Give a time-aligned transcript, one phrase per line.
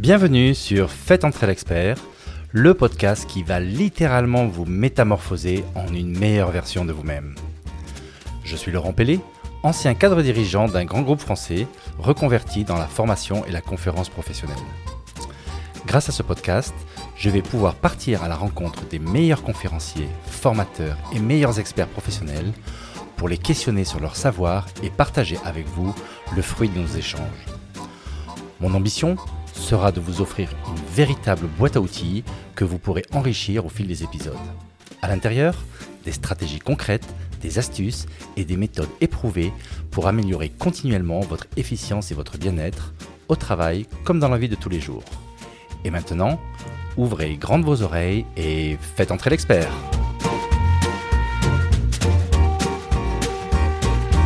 [0.00, 1.98] Bienvenue sur Faites entrer l'expert,
[2.52, 7.34] le podcast qui va littéralement vous métamorphoser en une meilleure version de vous-même.
[8.42, 9.20] Je suis Laurent Pellet,
[9.62, 11.66] ancien cadre dirigeant d'un grand groupe français
[11.98, 14.56] reconverti dans la formation et la conférence professionnelle.
[15.84, 16.72] Grâce à ce podcast,
[17.14, 22.54] je vais pouvoir partir à la rencontre des meilleurs conférenciers, formateurs et meilleurs experts professionnels
[23.18, 25.94] pour les questionner sur leur savoir et partager avec vous
[26.34, 27.44] le fruit de nos échanges.
[28.60, 29.16] Mon ambition
[29.60, 32.24] sera de vous offrir une véritable boîte à outils
[32.54, 34.34] que vous pourrez enrichir au fil des épisodes.
[35.02, 35.54] À l'intérieur,
[36.04, 37.06] des stratégies concrètes,
[37.40, 39.52] des astuces et des méthodes éprouvées
[39.90, 42.92] pour améliorer continuellement votre efficience et votre bien-être
[43.28, 45.04] au travail comme dans la vie de tous les jours.
[45.84, 46.38] Et maintenant,
[46.96, 49.70] ouvrez grandes vos oreilles et faites entrer l'expert.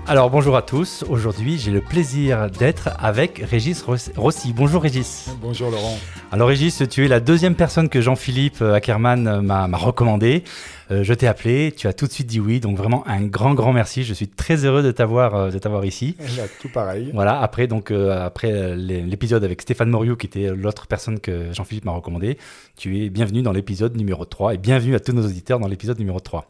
[0.06, 4.52] Alors bonjour à tous, aujourd'hui j'ai le plaisir d'être avec Régis Rossi.
[4.52, 5.30] Bonjour Régis.
[5.40, 5.96] Bonjour Laurent.
[6.30, 10.44] Alors Régis, tu es la deuxième personne que Jean-Philippe Ackerman euh, m'a recommandé.
[10.90, 13.54] Euh, je t'ai appelé, tu as tout de suite dit oui, donc vraiment un grand
[13.54, 14.04] grand merci.
[14.04, 16.18] Je suis très heureux de t'avoir euh, de t'avoir ici.
[16.60, 17.10] tout pareil.
[17.14, 21.92] Voilà, après donc après l'épisode avec Stéphane Moriou qui était l'autre personne que Jean-Philippe m'a
[21.92, 22.36] recommandé,
[22.76, 25.98] tu es bienvenu dans l'épisode numéro 3 et bienvenue à tous nos auditeurs dans l'épisode
[25.98, 26.46] numéro 3.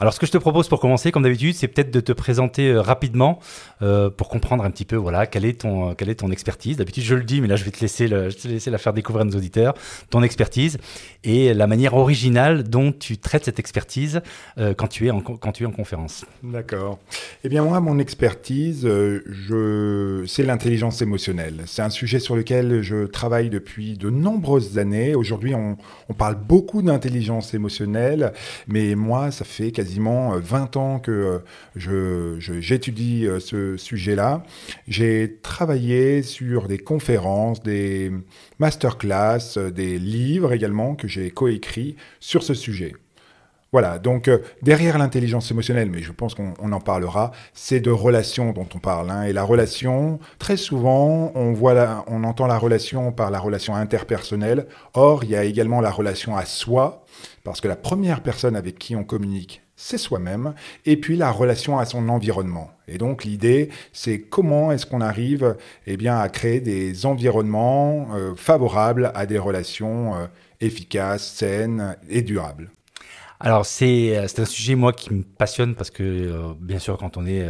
[0.00, 2.70] Alors, ce que je te propose pour commencer, comme d'habitude, c'est peut-être de te présenter
[2.70, 3.40] euh, rapidement
[3.82, 6.76] euh, pour comprendre un petit peu, voilà, quelle est ton, quelle est ton expertise.
[6.76, 8.92] D'habitude, je le dis, mais là, je vais te laisser, je te laisser la faire
[8.92, 9.74] découvrir à nos auditeurs,
[10.10, 10.78] ton expertise
[11.24, 14.20] et la manière originale dont tu traites cette expertise
[14.58, 16.24] euh, quand tu es en, quand tu es en conférence.
[16.44, 17.00] D'accord.
[17.42, 21.64] Eh bien, moi, mon expertise, je, c'est l'intelligence émotionnelle.
[21.66, 25.16] C'est un sujet sur lequel je travaille depuis de nombreuses années.
[25.16, 25.76] Aujourd'hui, on,
[26.08, 28.32] on parle beaucoup d'intelligence émotionnelle,
[28.68, 31.40] mais moi, ça fait quasiment quasiment 20 euh, ans que
[31.88, 34.42] euh, j'étudie euh, ce sujet-là.
[34.86, 38.12] J'ai travaillé sur des conférences, des
[38.58, 42.92] masterclass, des livres également que j'ai coécrits sur ce sujet.
[43.70, 44.30] Voilà, donc
[44.62, 49.10] derrière l'intelligence émotionnelle, mais je pense qu'on en parlera, c'est de relations dont on parle.
[49.10, 49.24] Hein.
[49.24, 54.68] et la relation, très souvent, on, voit on entend la relation par la relation interpersonnelle.
[54.94, 57.04] Or, il y a également la relation à soi,
[57.44, 61.78] parce que la première personne avec qui on communique, c'est soi-même, et puis la relation
[61.78, 62.72] à son environnement.
[62.88, 65.56] Et donc l'idée, c'est comment est-ce qu'on arrive
[65.86, 70.26] eh bien, à créer des environnements euh, favorables à des relations euh,
[70.60, 72.70] efficaces, saines et durables.
[73.38, 77.24] Alors c'est un sujet, moi, qui me passionne parce que, euh, bien sûr, quand on
[77.24, 77.46] est...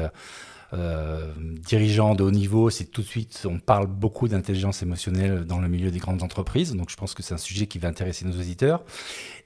[0.72, 5.68] dirigeant de haut niveau, c'est tout de suite, on parle beaucoup d'intelligence émotionnelle dans le
[5.68, 8.38] milieu des grandes entreprises, donc je pense que c'est un sujet qui va intéresser nos
[8.38, 8.82] auditeurs.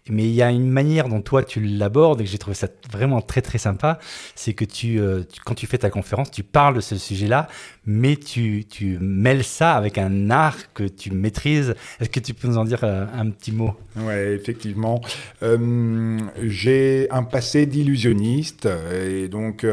[0.09, 2.67] Mais il y a une manière dont toi tu l'abordes et que j'ai trouvé ça
[2.91, 4.01] vraiment très très sympa,
[4.35, 7.47] c'est que tu, euh, quand tu fais ta conférence, tu parles de ce sujet-là,
[7.87, 11.77] mais tu, tu mêles ça avec un art que tu maîtrises.
[12.01, 13.75] Est-ce que tu peux nous en dire euh, un petit mot?
[13.95, 15.01] Oui, effectivement.
[15.45, 19.65] Euh, j'ai un passé d'illusionniste et donc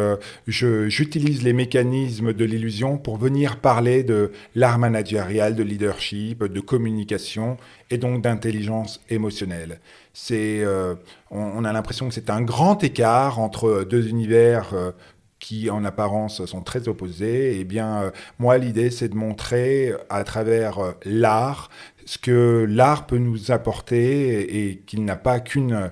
[0.46, 7.58] j'utilise les mécanismes de l'illusion pour venir parler de l'art managérial, de leadership, de communication
[7.90, 9.80] et donc d'intelligence émotionnelle.
[10.14, 10.96] C'est, euh,
[11.32, 14.92] on, a l'impression que c'est un grand écart entre deux univers euh,
[15.40, 17.60] qui en apparence sont très opposés.
[17.60, 21.70] Eh bien, euh, moi, l'idée, c'est de montrer à travers l'art
[22.09, 25.92] ce que l'art peut nous apporter et, qu'il n'a pas qu'une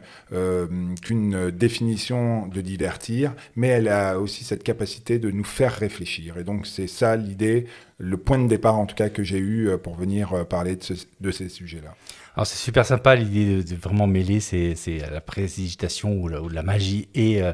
[1.03, 6.39] qu'une définition de divertir, mais elle a aussi cette capacité de nous faire réfléchir.
[6.39, 7.67] Et donc c'est ça l'idée,
[7.99, 10.75] le point de départ en tout cas que j'ai eu pour venir parler
[11.19, 11.93] de, ces sujets-là.
[12.35, 14.75] Alors c'est super sympa l'idée de, vraiment mêler c'est
[15.11, 17.51] la précipitation ou la, magie et, euh,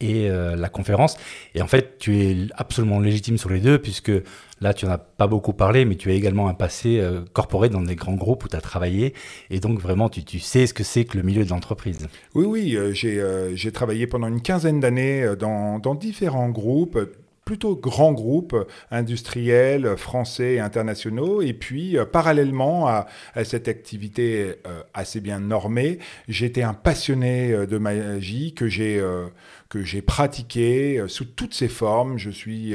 [0.00, 1.16] et euh, la conférence.
[1.54, 4.12] Et en fait, tu es absolument légitime sur les deux puisque
[4.60, 7.68] là, tu n'en as pas beaucoup parlé, mais tu as également un passé euh, corporé
[7.68, 9.14] dans des grands groupes où tu as travaillé.
[9.50, 12.06] Et donc vraiment, tu, sais ce que c'est que le milieu de l'entreprise.
[12.34, 16.98] Oui, oui, j'ai travaillé pendant une quinzaine d'années dans, différents groupes
[17.46, 18.56] plutôt grands groupes
[18.90, 21.40] industriels français et internationaux.
[21.40, 23.06] Et puis, euh, parallèlement à,
[23.44, 29.00] cette activité euh, assez bien normée, j'étais un passionné euh, de magie que j'ai
[29.68, 32.18] que j'ai pratiqué sous toutes ses formes.
[32.18, 32.74] Je suis,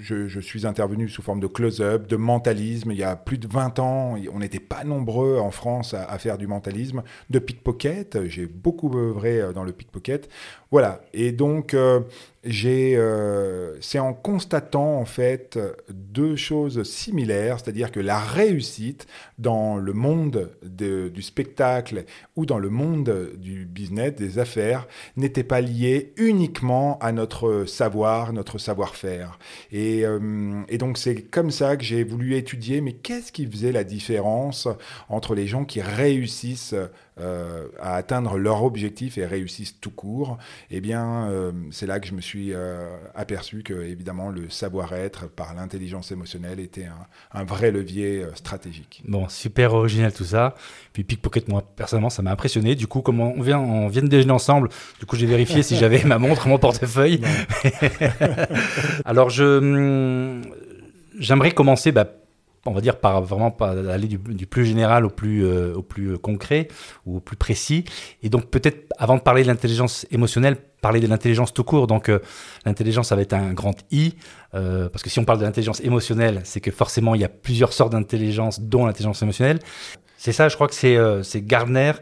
[0.00, 2.92] je, suis intervenu sous forme de close-up, de mentalisme.
[2.92, 6.38] Il y a plus de 20 ans, on n'était pas nombreux en France à, faire
[6.38, 8.26] du mentalisme, de pickpocket.
[8.26, 10.28] J'ai beaucoup œuvré dans le pickpocket.
[10.70, 11.00] Voilà.
[11.12, 11.74] Et donc,
[12.44, 15.58] j'ai, euh, c'est en constatant en fait
[15.90, 19.06] deux choses similaires, c'est-à-dire que la réussite
[19.38, 22.04] dans le monde du spectacle
[22.34, 28.32] ou dans le monde du business, des affaires, n'était pas lié uniquement à notre savoir,
[28.32, 29.38] notre savoir-faire.
[29.70, 33.72] Et, euh, et, donc c'est comme ça que j'ai voulu étudier, mais qu'est-ce qui faisait
[33.72, 34.68] la différence
[35.08, 36.74] entre les gens qui réussissent
[37.20, 40.38] euh, à atteindre leur objectif et réussissent tout court,
[40.70, 42.52] eh bien, euh, c'est là que je me suis
[43.14, 49.02] aperçu que, évidemment, le savoir-être par l'intelligence émotionnelle était un, un vrai levier stratégique.
[49.06, 50.54] Bon, super original tout ça.
[50.92, 52.74] Puis Pickpocket, moi, personnellement, ça m'a impressionné.
[52.74, 54.68] Du coup, comme on vient, on vient de déjeuner ensemble,
[54.98, 57.20] du coup, j'ai vérifié si j'avais ma montre, mon portefeuille.
[59.04, 60.42] Alors, je, hum,
[61.18, 62.06] j'aimerais commencer bah,
[62.66, 66.12] on va dire par vraiment pas aller du, plus général au plus euh, au plus
[66.12, 66.68] euh, concret
[67.06, 67.84] ou au plus précis.
[68.22, 71.86] Et donc peut-être avant de parler de l'intelligence émotionnelle parler de l'intelligence tout court.
[71.86, 72.20] Donc euh,
[72.64, 74.14] l'intelligence ça va être un grand i
[74.52, 77.72] parce que si on parle de l'intelligence émotionnelle c'est que forcément il y a plusieurs
[77.72, 79.58] sortes d'intelligence dont l'intelligence émotionnelle.
[80.16, 81.92] C'est ça je crois que c'est c'est Gardner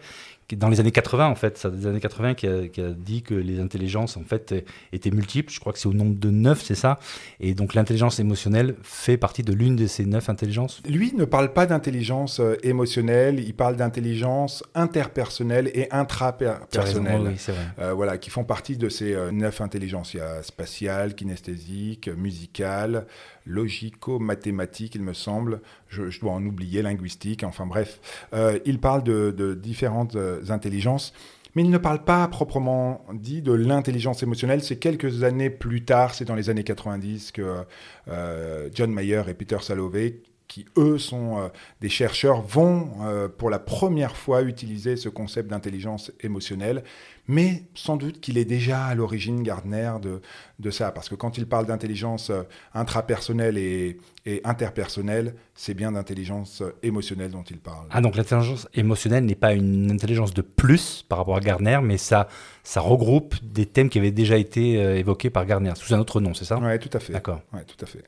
[0.57, 3.23] dans les années 80 en fait, ça des années 80 qui a, qui a, dit
[3.23, 4.55] que les intelligences en fait
[4.93, 5.53] étaient multiples.
[5.53, 6.99] Je crois que c'est au nombre de neuf, c'est ça.
[7.41, 10.83] Et donc l'intelligence émotionnelle fait partie de l'une de ces neuf intelligences.
[10.89, 17.21] Lui ne parle pas d'intelligence euh, émotionnelle, il parle d'intelligence interpersonnelle et intrapersonnelle.
[17.23, 17.55] Oui, vrai.
[17.79, 20.15] Euh, voilà, qui font partie de ces euh, neuf intelligences.
[20.15, 23.07] Il y a spatiale, kinesthésique, musicale,
[23.47, 25.61] logico-mathématique, il me semble.
[25.89, 28.01] Je, dois en oublier, linguistique, enfin bref.
[28.35, 31.13] Euh, il parle de, différentes euh, intelligences.
[31.57, 34.63] Mais il ne parle pas proprement dit de l'intelligence émotionnelle.
[34.63, 37.65] C'est quelques années plus tard, c'est dans les années 90 que
[38.07, 41.51] euh, John Mayer et Peter Salovey, qui eux sont
[41.81, 42.89] des chercheurs, vont
[43.39, 46.83] pour la première fois utiliser ce concept d'intelligence émotionnelle
[47.27, 50.21] mais sans doute qu'il est déjà à l'origine, Gardner, de,
[50.59, 50.91] de ça.
[50.91, 52.43] Parce que quand il parle d'intelligence euh,
[52.75, 57.87] intrapersonnelle et, et interpersonnelle, c'est bien d'intelligence euh, émotionnelle dont il parle.
[57.91, 61.99] Ah, donc l'intelligence émotionnelle n'est pas une intelligence de plus par rapport à Gardner, mais
[61.99, 62.29] ça,
[62.65, 66.21] ça regroupe des thèmes qui avaient déjà été euh, évoqués par Gardner, sous un autre
[66.21, 66.59] nom, c'est ça?
[66.61, 67.13] Oui, tout à fait.
[67.13, 67.43] D'accord.
[67.53, 68.05] Ouais, tout à fait.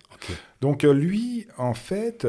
[0.61, 2.27] Donc lui, en fait,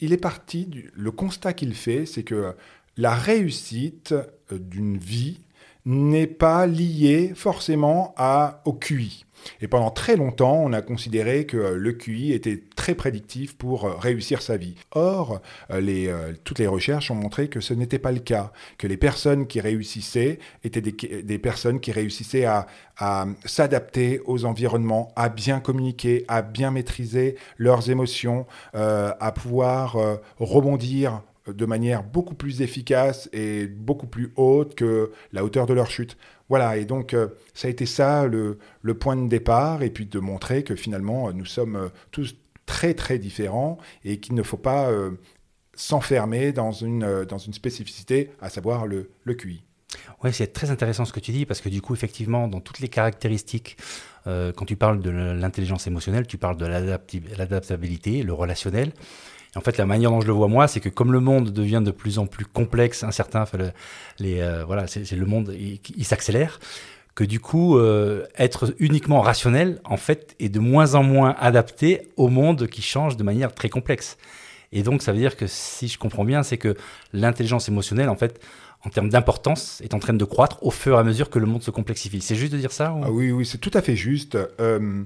[0.00, 2.54] il est parti, du, le constat qu'il fait, c'est que
[2.96, 4.14] la réussite
[4.50, 5.40] d'une vie
[5.84, 9.24] n'est pas lié forcément à, au QI.
[9.60, 13.94] Et pendant très longtemps, on a considéré que le QI était très prédictif pour euh,
[13.96, 14.74] réussir sa vie.
[14.92, 15.40] Or,
[15.70, 18.96] euh, euh, toutes les recherches ont montré que ce n'était pas le cas, que les
[18.96, 22.66] personnes qui réussissaient étaient des, personnes qui réussissaient à
[23.44, 29.96] s'adapter aux environnements, à bien communiquer, à bien maîtriser leurs émotions, à pouvoir
[30.38, 35.90] rebondir de manière beaucoup plus efficace et beaucoup plus haute que la hauteur de leur
[35.90, 36.16] chute.
[36.48, 38.58] Voilà, et donc euh, ça a été ça le,
[38.94, 42.36] point de départ, et puis de montrer que finalement nous sommes euh, tous
[42.66, 45.12] très très différents et qu'il ne faut pas euh,
[45.74, 49.62] s'enfermer dans une, dans une spécificité, à savoir le, le QI.
[50.22, 52.80] Oui, c'est très intéressant ce que tu dis, parce que du coup, effectivement, dans toutes
[52.80, 53.76] les caractéristiques,
[54.24, 58.92] quand tu parles de l'intelligence émotionnelle, tu parles de l'adaptabilité, le relationnel
[59.54, 61.82] en fait, la manière dont je le vois moi, c'est que comme le monde devient
[61.84, 63.58] de plus en plus complexe, incertain, enfin,
[64.18, 66.58] les, euh, voilà, c'est le monde, il, s'accélère,
[67.14, 72.08] que du coup, euh, être uniquement rationnel, en fait, est de moins en moins adapté
[72.16, 74.16] au monde qui change de manière très complexe.
[74.72, 76.74] Et donc, ça veut dire que si je comprends bien, c'est que
[77.12, 78.40] l'intelligence émotionnelle, en fait,
[78.84, 81.44] en termes d'importance, est en train de croître au fur et à mesure que le
[81.44, 82.22] monde se complexifie.
[82.22, 84.38] C'est juste de dire ça ah Oui, oui, c'est tout à fait juste.
[84.60, 85.04] Euh,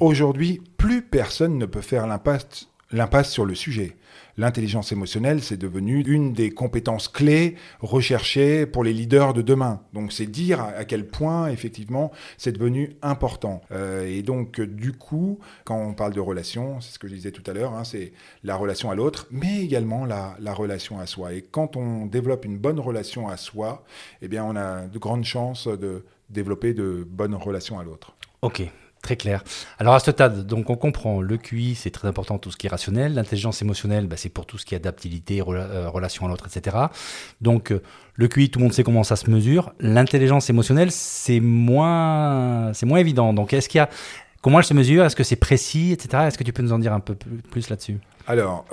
[0.00, 3.96] aujourd'hui, plus personne ne peut faire l'impasse l'impasse sur le sujet.
[4.38, 9.80] L'intelligence émotionnelle, c'est devenu une des compétences clés recherchées pour les leaders de demain.
[9.94, 13.62] Donc c'est dire à quel point, effectivement, c'est devenu important.
[13.72, 17.30] Euh, et donc, du coup, quand on parle de relation, c'est ce que je disais
[17.30, 18.12] tout à l'heure, hein, c'est
[18.44, 21.32] la relation à l'autre, mais également la, la, relation à soi.
[21.32, 23.84] Et quand on développe une bonne relation à soi,
[24.20, 28.14] eh bien, on a de grandes chances de développer de bonnes relations à l'autre.
[28.42, 28.62] Ok,
[29.02, 29.44] Très clair.
[29.78, 32.66] Alors à ce stade, donc on comprend, le QI c'est très important tout ce qui
[32.66, 36.28] est rationnel, l'intelligence émotionnelle bah, c'est pour tout ce qui est adaptabilité, euh, relation à
[36.28, 36.76] l'autre, etc.
[37.40, 37.82] Donc euh,
[38.14, 39.72] le QI, tout le monde sait comment ça se mesure.
[39.78, 43.32] L'intelligence émotionnelle c'est moins, c'est moins évident.
[43.32, 43.88] Donc est-ce qu'il y a,
[44.42, 45.04] comment elle se mesure?
[45.04, 46.24] Est-ce que c'est précis, etc.
[46.26, 47.98] Est-ce que tu peux nous en dire un peu plus là-dessus?
[48.26, 48.64] Alors.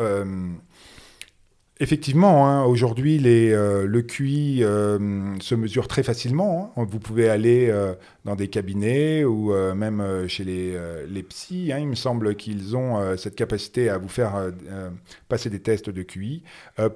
[1.83, 6.71] Effectivement, hein, aujourd'hui, euh, le QI euh, se mesure très facilement.
[6.77, 6.85] Hein.
[6.89, 10.77] Vous pouvez aller euh, dans des cabinets ou même chez les,
[11.09, 11.73] les psys.
[11.73, 11.79] Hein.
[11.79, 14.33] Il me semble qu'ils ont cette capacité à vous faire
[15.27, 16.43] passer des tests de QI.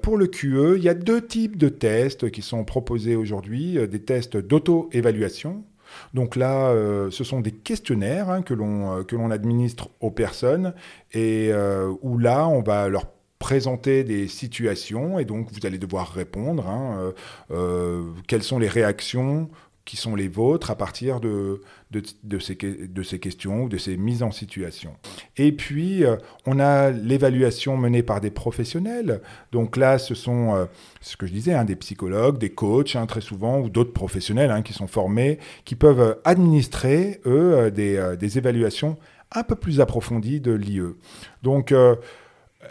[0.02, 3.78] pour le QE, il y a deux types de tests qui sont proposés aujourd'hui.
[3.90, 5.66] des tests d'auto-évaluation.
[6.14, 6.74] Donc là,
[7.12, 10.74] ce sont des questionnaires que l'on administre aux personnes
[11.12, 11.52] et
[12.02, 16.68] où là, on va leur présenter des situations et donc vous allez devoir répondre.
[16.68, 17.12] Hein, euh,
[17.52, 19.50] euh, quelles sont les réactions
[19.86, 23.96] qui sont les vôtres à partir de, de, ces, de ces questions ou de ces
[23.96, 24.98] mises en situation.
[25.38, 29.22] Et puis, euh, on a l'évaluation menée par des professionnels.
[29.54, 30.68] Donc là, ce sont,
[31.00, 34.62] ce que je disais, hein, des psychologues, des coachs, hein, très souvent, ou d'autres professionnels
[34.66, 38.98] qui sont formés, qui peuvent administrer, eux, des, des, évaluations
[39.32, 40.82] un peu plus approfondies de l'IE.
[41.44, 41.74] Donc,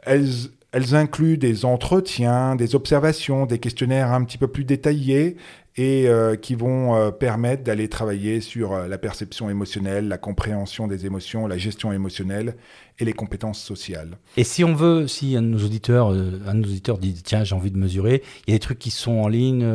[0.02, 0.28] elles,
[0.72, 5.36] elles incluent des entretiens, des observations, des questionnaires un petit peu plus détaillés
[5.76, 10.86] et euh, qui vont euh, permettre d'aller travailler sur euh, la perception émotionnelle, la compréhension
[10.86, 12.56] des émotions, la gestion émotionnelle
[12.98, 14.16] et les compétences sociales.
[14.38, 17.70] Et si on veut, si nos auditeurs, un de nos auditeurs dit tiens j'ai envie
[17.70, 19.66] de mesurer, il y a des trucs qui sont en ligne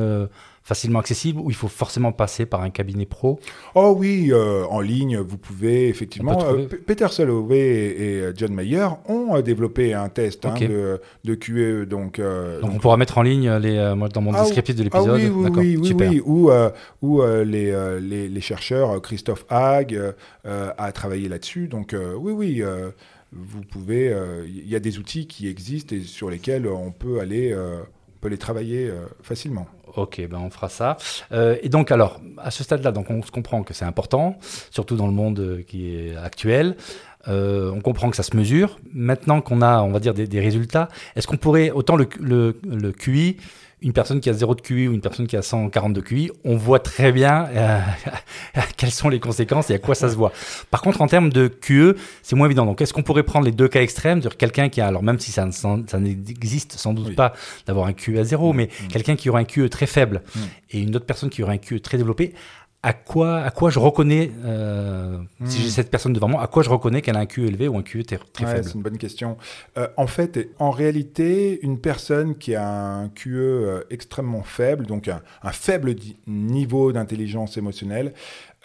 [0.64, 3.40] facilement accessible ou il faut forcément passer par un cabinet pro?
[3.76, 6.44] Oh oui, euh, en ligne, vous pouvez effectivement.
[6.46, 11.86] Euh, Peter Salovey et, euh, John Mayer ont développé un test hein, de, de, QE.
[11.86, 15.10] Donc, donc, on pourra mettre en ligne les, moi, dans mon ah descriptif de l'épisode.
[15.10, 16.52] Ah oui, oui, oui, oui, Où,
[17.02, 20.00] où les, les, les, chercheurs, Christophe Haag,
[20.46, 21.68] a travaillé là-dessus.
[21.68, 22.64] Donc oui, oui
[23.32, 24.16] vous pouvez.
[24.46, 28.30] Il y a des outils qui existent et sur lesquels on peut aller, on peut
[28.30, 28.92] les travailler
[29.24, 29.68] facilement.
[29.96, 30.98] Ok, ben on fera ça.
[31.32, 34.38] Euh, et donc alors, à ce stade-là, donc on se comprend que c'est important,
[34.70, 36.76] surtout dans le monde euh, qui est actuel.
[37.28, 38.80] Euh, on comprend que ça se mesure.
[38.94, 43.38] Maintenant qu'on a, on va dire, des, résultats, est-ce qu'on pourrait autant le QI
[43.82, 46.32] une personne qui a 0 de QI ou une personne qui a 140 de QI,
[46.44, 47.80] on voit très bien euh,
[48.78, 50.32] quelles sont les conséquences et à quoi ça se voit.
[50.70, 52.66] Par contre, en termes de QE, c'est moins évident.
[52.66, 55.20] Donc, est-ce qu'on pourrait prendre les deux cas extrêmes, dire quelqu'un qui a, alors même
[55.20, 57.34] si ça, ça n'existe sans doute pas
[57.66, 58.88] d'avoir un QE à 0, mais mm.
[58.88, 60.40] quelqu'un qui aura un QE très faible mm.
[60.72, 62.34] et une autre personne qui aura un QE très développé,
[62.84, 65.72] à quoi, à quoi je reconnais, euh, si j'ai hmm.
[65.72, 67.84] cette personne devant moi, à quoi je reconnais qu'elle a un QE élevé ou un
[67.84, 69.38] QE très, faible C'est une bonne question.
[69.78, 75.10] Euh, en fait, en réalité, une personne qui a un QE euh, extrêmement faible, donc
[75.10, 75.22] un,
[75.52, 75.94] faible
[76.26, 78.14] niveau d'intelligence émotionnelle,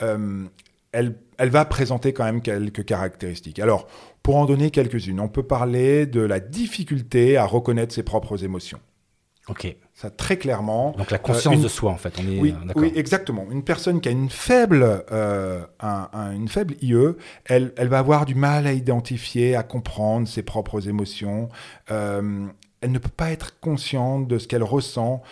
[0.00, 3.58] elle, elle va présenter quand même quelques caractéristiques.
[3.58, 3.86] Alors,
[4.22, 8.80] pour en donner quelques-unes, on peut parler de la difficulté à reconnaître ses propres émotions.
[9.48, 9.76] Ok.
[9.94, 10.94] Ça très clairement.
[10.98, 12.12] Donc la conscience euh, de soi, en fait.
[12.20, 13.46] On est, oui, oui, exactement.
[13.50, 17.14] Une personne qui a une faible, euh, un, une faible IE,
[17.46, 21.48] elle, elle, va avoir du mal à identifier, à comprendre ses propres émotions.
[21.90, 22.46] Euh,
[22.80, 25.22] elle ne peut pas être consciente de ce qu'elle ressent.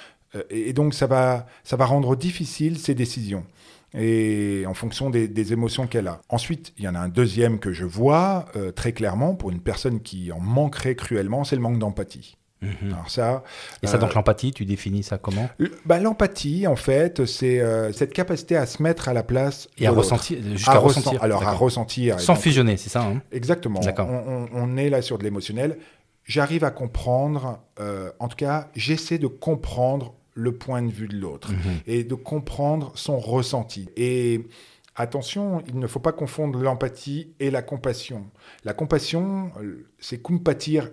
[0.49, 3.45] et donc ça va, ça va rendre difficile ses décisions
[3.97, 6.21] et en fonction des, des émotions qu'elle a.
[6.29, 10.01] Ensuite, il y en a un deuxième que je vois très clairement pour une personne
[10.01, 12.37] qui en manquerait cruellement, c'est le manque d'empathie.
[12.65, 12.93] Mhm.
[12.93, 13.43] Alors ça,
[13.83, 15.49] et ça, donc euh, l'empathie, tu définis ça comment
[15.85, 19.69] bah, L'empathie, en fait, c'est euh, cette capacité à se mettre à la place.
[19.79, 21.23] Et à ressentir, jusqu'à ressentir.
[21.23, 22.21] alors, à ressentir.
[22.21, 23.81] Sans fusionner, c'est ça hein Exactement.
[23.99, 25.79] On, on, est là sur de l'émotionnel.
[26.25, 31.17] J'arrive à comprendre, euh, en tout cas, j'essaie de comprendre le point de vue de
[31.17, 31.59] l'autre mhm.
[31.87, 33.89] et de comprendre son ressenti.
[33.97, 34.47] Et
[34.97, 38.27] attention, il ne faut pas confondre l'empathie et la compassion.
[38.65, 39.53] La compassion,
[39.99, 40.91] c'est compatir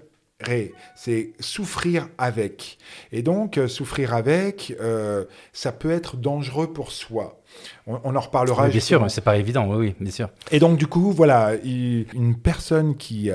[0.96, 2.78] c'est souffrir avec.
[3.12, 7.40] Et donc, euh, souffrir avec, euh, ça peut être dangereux pour soi.
[7.86, 8.70] On, en reparlera.
[8.70, 10.30] bien sûr, c'est pas évident, oui, oui, bien sûr.
[10.52, 13.30] Et donc, du coup, voilà, une personne qui,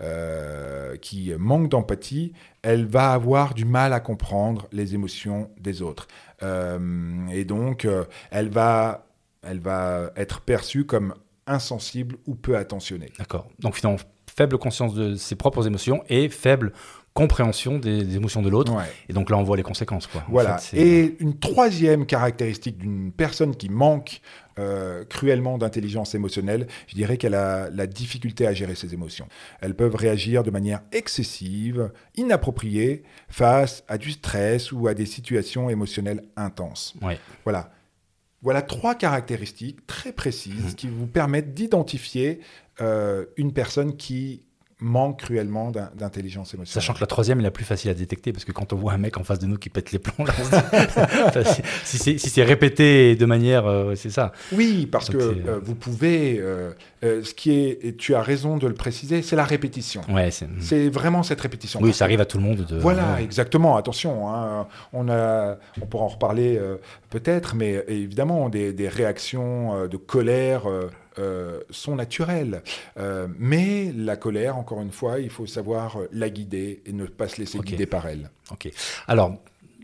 [0.00, 2.32] euh, qui manque d'empathie,
[2.62, 6.08] elle va avoir du mal à comprendre les émotions des autres.
[6.42, 7.86] et donc,
[8.32, 9.06] elle, va,
[9.42, 11.14] elle va être perçue comme
[11.46, 13.12] insensible ou peu attentionnée.
[13.16, 13.46] D'accord.
[13.60, 14.00] Donc, finalement,
[14.36, 16.72] faible conscience de ses propres émotions et faible
[17.14, 18.72] compréhension des, émotions de l'autre.
[19.08, 20.06] Et donc là, on voit les conséquences.
[20.06, 20.24] Quoi.
[20.28, 20.58] Voilà.
[20.72, 24.22] et une troisième caractéristique d'une personne qui manque
[24.58, 29.26] euh, cruellement d'intelligence émotionnelle, je dirais qu'elle a la difficulté à gérer ses émotions.
[29.60, 35.68] Elles peuvent réagir de manière excessive, inappropriée, face à du stress ou à des situations
[35.68, 36.94] émotionnelles intenses.
[37.44, 37.70] Voilà.
[38.42, 40.74] Voilà trois caractéristiques très précises mmh.
[40.74, 42.40] qui vous permettent d'identifier
[42.80, 44.42] euh, une personne qui
[44.82, 46.82] manque cruellement d'intelligence émotionnelle.
[46.82, 48.92] Sachant que la troisième est la plus facile à détecter, parce que quand on voit
[48.92, 50.26] un mec en face de nous qui pète les plombs,
[51.84, 53.66] si c'est répété de manière...
[53.66, 54.32] Euh, c'est ça.
[54.52, 56.38] Oui, parce que euh, vous pouvez...
[56.40, 56.72] Euh,
[57.02, 60.02] ce qui est, et tu as raison de le préciser, c'est la répétition.
[60.08, 61.80] Ouais, c'est vraiment cette répétition.
[61.82, 62.64] Oui, ça arrive à tout le monde.
[62.64, 62.78] De...
[62.78, 63.76] Voilà, exactement.
[63.76, 66.60] Attention, hein, on, a, on pourra en reparler
[67.10, 70.62] peut-être, mais évidemment, des, des réactions de colère
[71.18, 72.62] euh, sont naturelles.
[72.96, 77.28] Euh, mais la colère, encore une fois, il faut savoir la guider et ne pas
[77.28, 78.30] se laisser guider par elle.
[78.50, 78.70] Ok.
[79.08, 79.36] Alors,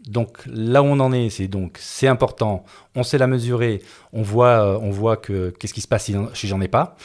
[0.06, 3.82] donc là où on en est, c'est donc c'est important, on sait la mesurer,
[4.14, 6.97] on voit, euh, on voit que qu'est-ce qui se passe si, j'en ai pas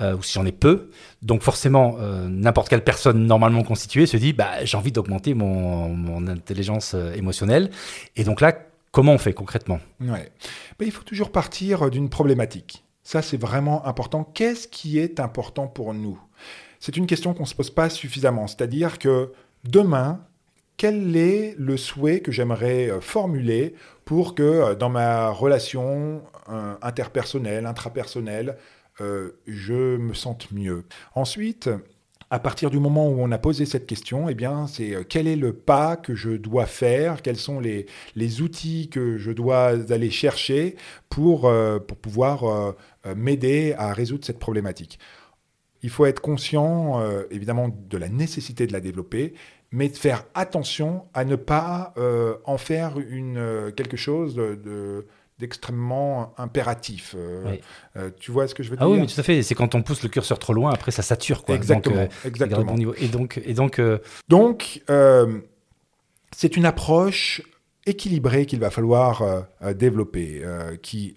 [0.00, 0.90] ou si j'en ai peu.
[1.22, 6.28] Donc forcément, n'importe quelle personne normalement constituée se dit, bah j'ai envie d'augmenter mon, mon,
[6.28, 7.70] intelligence émotionnelle.
[8.14, 8.56] Et donc là,
[8.92, 9.80] comment on fait concrètement?
[10.00, 10.30] Ouais.
[10.78, 12.84] Ben, il faut toujours partir d'une problématique.
[13.04, 14.24] Ça, c'est vraiment important.
[14.24, 16.18] Qu'est-ce qui est important pour nous?
[16.80, 18.46] C'est une question qu'on ne se pose pas suffisamment.
[18.46, 19.32] C'est-à-dire que
[19.64, 20.20] demain,
[20.76, 26.74] quel est le souhait que j'aimerais euh, formuler pour que euh, dans ma relation euh,
[26.82, 28.56] interpersonnelle, intrapersonnelle,
[29.00, 30.84] je me sente mieux?
[31.16, 31.68] Ensuite,
[32.30, 35.34] à partir du moment où on a posé cette question, eh bien, c'est quel est
[35.34, 37.86] le pas que je dois faire, quels sont les,
[38.40, 40.76] outils que je dois aller chercher
[41.08, 41.52] pour
[42.02, 42.74] pouvoir
[43.16, 44.98] m'aider à résoudre cette problématique.
[45.82, 49.34] Il faut être conscient, évidemment, de la nécessité de la développer,
[49.74, 55.04] mais de faire attention à ne pas euh, en faire une, euh, quelque chose de,
[55.40, 57.16] d'extrêmement impératif.
[57.18, 57.56] Euh,
[58.20, 59.42] tu vois ce que je veux dire Ah oui, mais tout à fait.
[59.42, 61.44] C'est quand on pousse le curseur trop loin, après ça sature.
[61.44, 61.56] Quoi.
[61.56, 62.06] Exactement.
[62.24, 62.76] exactement.
[62.96, 63.80] Et donc, et donc,
[64.28, 64.80] donc
[66.36, 67.42] c'est une approche
[67.84, 69.44] équilibrée qu'il va falloir
[69.74, 70.44] développer,
[70.82, 71.14] qui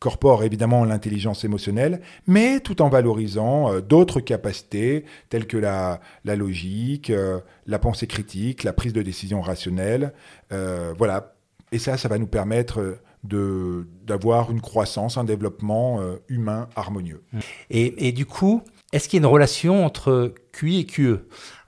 [0.00, 7.10] incorpore évidemment l'intelligence émotionnelle, mais tout en valorisant euh, d'autres capacités telles que la, logique,
[7.10, 10.14] euh, la pensée critique, la prise de décision rationnelle.
[10.52, 11.34] Euh, voilà.
[11.70, 17.22] Et ça, ça va nous permettre d'avoir une croissance, un développement humain harmonieux.
[17.68, 21.18] Et, et du coup, est-ce qu'il y a une relation entre QI et QE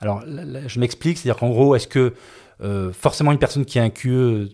[0.01, 2.15] Alors, je m'explique, c'est-à-dire qu'en gros, est-ce que
[2.62, 4.49] euh, forcément une personne qui a un QE euh,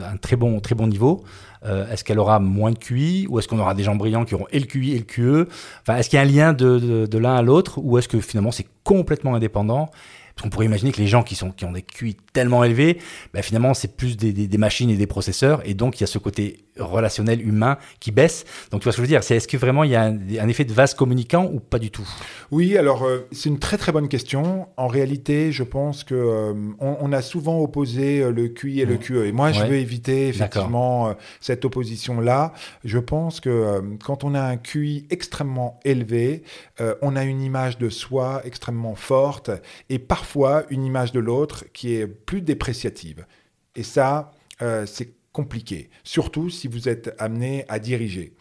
[0.00, 1.24] un très bon, très bon niveau,
[1.64, 4.34] euh, est-ce qu'elle aura moins de QI ou est-ce qu'on aura des gens brillants qui
[4.34, 5.48] auront et le QI et le QE
[5.82, 8.20] enfin, Est-ce qu'il y a un lien de, de l'un à l'autre ou est-ce que
[8.20, 9.90] finalement c'est complètement indépendant
[10.34, 12.98] parce qu'on pourrait imaginer que les gens qui, sont, qui ont des QI tellement élevés,
[13.34, 15.60] bah finalement, c'est plus des, des, machines et des processeurs.
[15.64, 18.44] Et donc, il y a ce côté relationnel humain qui baisse.
[18.70, 19.22] Donc, tu vois ce que je veux dire?
[19.22, 21.90] C'est est-ce que vraiment il y a un, effet de vase communicant ou pas du
[21.90, 22.08] tout?
[22.50, 24.68] Oui, alors, euh, c'est une très très bonne question.
[24.76, 28.94] En réalité, je pense que euh, on, a souvent opposé euh, le QI et le
[28.94, 28.98] mmh.
[28.98, 29.26] QE.
[29.26, 32.52] Et moi, je veux éviter effectivement cette opposition-là.
[32.84, 36.42] Je pense que quand on a un QI extrêmement élevé,
[37.00, 39.50] on a une image de soi extrêmement forte.
[39.88, 43.26] Et par parfois une image de l'autre qui est plus dépréciative.
[43.74, 44.30] Et ça,
[44.62, 48.36] euh, c'est compliqué, surtout si vous êtes amené à diriger.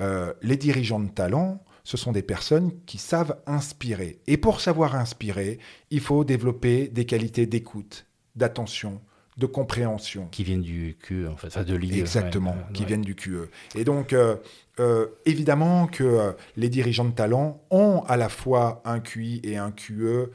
[0.00, 4.18] Euh, les dirigeants de talent, ce sont des personnes qui savent inspirer.
[4.26, 5.60] Et pour savoir inspirer,
[5.92, 9.00] il faut développer des qualités d'écoute, d'attention,
[9.36, 10.26] de compréhension.
[10.32, 12.00] Qui viennent du QE, en fait, de l'IE.
[12.00, 13.48] Exactement, qui viennent du QE.
[13.76, 19.40] Et donc, euh, évidemment que les dirigeants de talent ont à la fois un QI
[19.44, 20.32] et un QE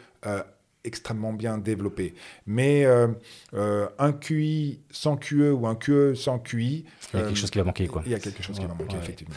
[0.85, 2.13] extrêmement bien développé.
[2.45, 3.07] Mais euh,
[3.53, 6.85] euh, un QI sans QE ou un QE sans QI...
[7.13, 8.03] Il y a quelque chose qui va manquer, quoi.
[8.05, 9.35] Il y a quelque chose qui va manquer, effectivement.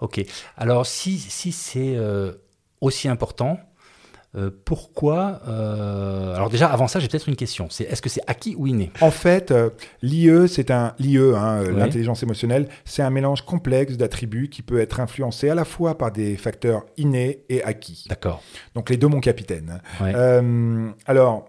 [0.00, 0.24] Ok.
[0.56, 2.32] Alors, si, si c'est euh,
[2.80, 3.58] aussi important,
[4.36, 7.66] euh, pourquoi euh, Alors déjà, avant ça, j'ai peut-être une question.
[7.68, 8.92] C'est est-ce que c'est acquis ou inné?
[9.00, 9.70] En fait, euh,
[10.02, 15.00] l'IE, c'est un l'IE, hein, l'intelligence émotionnelle, c'est un mélange complexe d'attributs qui peut être
[15.00, 18.06] influencé à la fois par des facteurs innés et acquis.
[18.08, 18.42] D'accord.
[18.74, 19.80] Donc les deux, mon capitaine.
[21.06, 21.48] alors.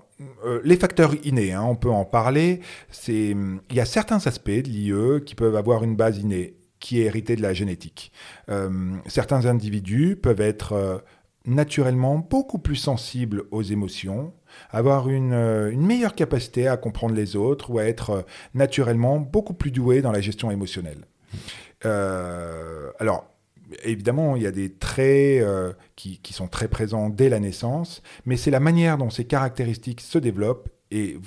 [0.63, 2.61] les facteurs innés, hein, on peut en parler.
[2.91, 3.35] C'est,
[3.69, 7.05] il y a certains aspects de l'IE qui peuvent avoir une base innée, qui est
[7.05, 8.11] héritée de la génétique.
[9.07, 11.03] certains individus peuvent être
[11.45, 14.33] naturellement beaucoup plus sensible aux émotions,
[14.69, 18.21] avoir une, euh, une, meilleure capacité à comprendre les autres ou à être euh,
[18.53, 21.07] naturellement beaucoup plus doué dans la gestion émotionnelle.
[21.85, 23.25] Euh, alors,
[23.83, 25.45] évidemment, il y a des traits
[25.95, 30.01] qui, qui, sont très présents dès la naissance, mais c'est la manière dont ces caractéristiques
[30.01, 31.17] se développent et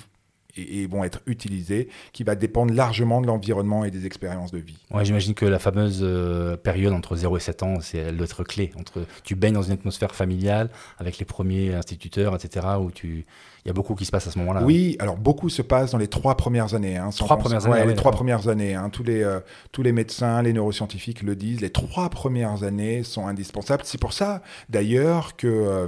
[0.57, 4.77] et, vont être utilisés, qui va dépendre largement de l'environnement et des expériences de vie.
[4.91, 8.25] Ouais, J'imagine que la fameuse euh, période entre 0 et 7 ans, c'est elle doit
[8.25, 8.71] être clé.
[8.79, 13.25] Entre, tu baignes dans une atmosphère familiale avec les premiers instituteurs, etc., où tu...
[13.65, 14.61] Il y a beaucoup qui se passe à ce moment-là.
[14.61, 16.97] Oui, alors beaucoup se passe dans les trois premières années.
[16.97, 17.87] Hein, trois premières années.
[17.87, 18.75] les trois premières années.
[18.75, 19.39] Hein, tous les euh,
[19.71, 21.61] tous les médecins, les neuroscientifiques le disent.
[21.61, 23.81] Les trois premières années sont indispensables.
[23.83, 25.87] C'est pour ça, d'ailleurs, que euh,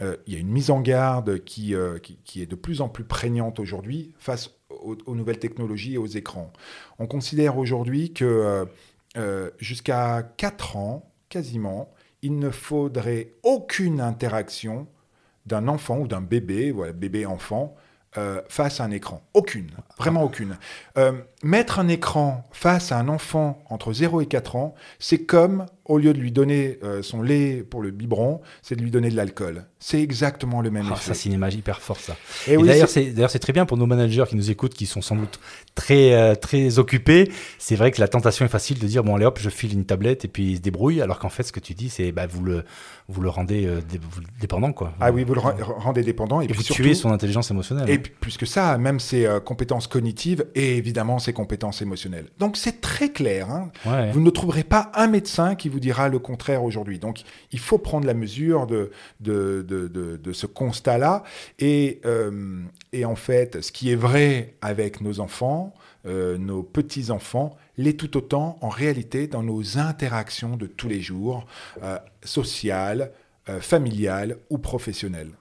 [0.00, 1.74] euh, il y a une mise en garde euh, qui,
[2.24, 6.52] qui, est de plus en plus prégnante aujourd'hui face aux, nouvelles technologies et aux écrans.
[6.98, 8.66] On considère aujourd'hui que
[9.16, 14.86] euh, jusqu'à 4 ans, quasiment, il ne faudrait aucune interaction
[15.46, 17.74] d'un enfant ou d'un bébé, bébé-enfant,
[18.48, 19.22] face à un écran.
[19.32, 20.58] Aucune, vraiment aucune.
[21.42, 25.96] Mettre un écran face à un enfant entre 0 et 4 ans, c'est comme au
[25.96, 29.16] lieu de lui donner euh, son lait pour le biberon, c'est de lui donner de
[29.16, 29.64] l'alcool.
[29.78, 31.04] C'est exactement le même Ah, effet.
[31.06, 32.14] ça, c'est une image hyper forte, ça.
[32.46, 34.50] Et Et oui, d'ailleurs, c'est- c'est d'ailleurs, c'est très bien pour nos managers qui nous
[34.50, 35.40] écoutent, qui sont sans doute
[35.74, 37.30] très, euh, très occupés.
[37.58, 39.86] C'est vrai que la tentation est facile de dire bon, allez hop, je file une
[39.86, 41.00] tablette et puis il se débrouille.
[41.00, 42.64] Alors qu'en fait, ce que tu dis, c'est bah, vous, le,
[43.08, 44.92] vous le rendez euh, dé- vous le dépendant, quoi.
[45.00, 46.42] ah oui, vous le ren- rendez dépendant.
[46.42, 47.88] Et, Et puis vous surtout, tuez son intelligence émotionnelle.
[47.88, 48.02] Et hein.
[48.20, 52.28] plus que ça, même ses compétences cognitives et évidemment ses compétences émotionnelles.
[52.38, 53.50] Donc c'est très clair.
[53.50, 53.70] hein.
[53.84, 54.10] Ouais.
[54.12, 56.98] Vous ne trouverez pas un médecin qui vous dira le contraire aujourd'hui.
[56.98, 57.16] Donc,
[57.52, 61.22] il faut prendre la mesure de, de, de, de- de ce constat-là.
[61.58, 62.62] Et, euh,
[62.92, 65.74] et en fait, ce qui est vrai avec nos enfants,
[66.06, 71.44] euh, nos petits-enfants, l'est tout autant en réalité dans nos interactions de tous les jours,
[71.82, 73.10] euh, sociales,
[73.48, 75.32] euh, familiales ou professionnelles.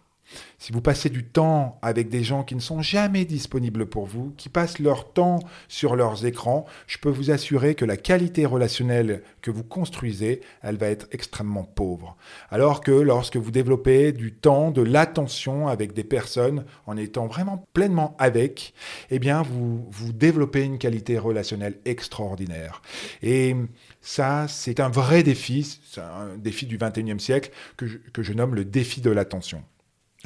[0.60, 4.34] Si vous passez du temps avec des gens qui ne sont jamais disponibles pour vous,
[4.38, 9.22] qui passent leur temps sur leurs écrans, je peux vous assurer que la qualité relationnelle
[9.42, 12.18] que vous construisez, elle va être extrêmement pauvre.
[12.50, 17.66] Alors que lorsque vous développez du temps, de l'attention avec des personnes, en étant vraiment
[17.74, 18.74] pleinement avec,
[19.12, 22.82] eh bien, vous, développez une qualité relationnelle extraordinaire.
[23.22, 23.56] Et
[24.02, 29.02] ça, c'est un vrai défi, un défi du 21e siècle que je nomme le défi
[29.02, 29.63] de l'attention.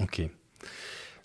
[0.02, 0.22] Ok.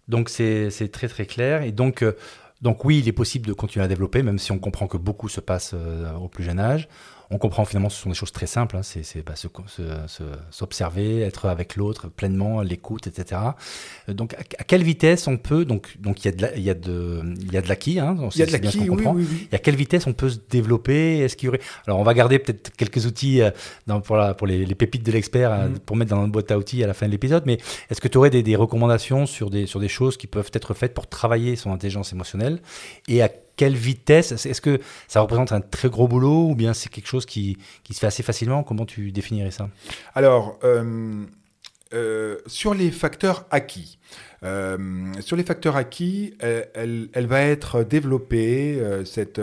[0.08, 1.62] Donc c'est très très clair.
[1.62, 2.16] Et donc, euh,
[2.62, 5.28] donc oui, il est possible de continuer à développer, même si on comprend que beaucoup
[5.28, 6.88] se passe euh, au plus jeune âge.
[7.30, 8.76] On comprend finalement que ce sont des choses très simples.
[8.76, 8.82] hein.
[8.82, 13.40] C'est bah, se- se- se- s'observer, être avec l'autre pleinement, l'écoute, etc.
[14.08, 16.62] Euh, Donc à, à quelle vitesse on peut donc donc il y a de il
[16.62, 17.98] y a de il y a de l'acquis.
[17.98, 19.48] Hein, Il y a de l'acquis, oui, oui, oui.
[19.50, 21.18] Et à quelle vitesse on peut se développer?
[21.18, 23.50] Est-ce qu'il y aurait Alors, on va garder peut-être quelques outils euh,
[23.86, 25.78] dans- pour, la- pour les, les pépites de l'expert euh, Mhm.
[25.80, 27.42] pour mettre dans notre boîte à outils à la fin de l'épisode.
[27.46, 27.58] Mais
[27.90, 30.74] est-ce que tu aurais des, des recommandations sur des, sur des choses qui peuvent être
[30.74, 32.60] faites pour travailler son intelligence émotionnelle?
[33.08, 36.90] Et à quelle vitesse Est-ce que ça représente un très gros boulot ou bien c'est
[36.90, 38.62] quelque chose qui, qui se fait assez facilement?
[38.62, 39.68] Comment tu définirais ça?
[40.14, 41.24] Alors, euh,
[41.94, 43.98] euh, sur les facteurs acquis,
[44.42, 44.76] euh,
[45.20, 49.40] sur les facteurs acquis, elle, va être développée, cette,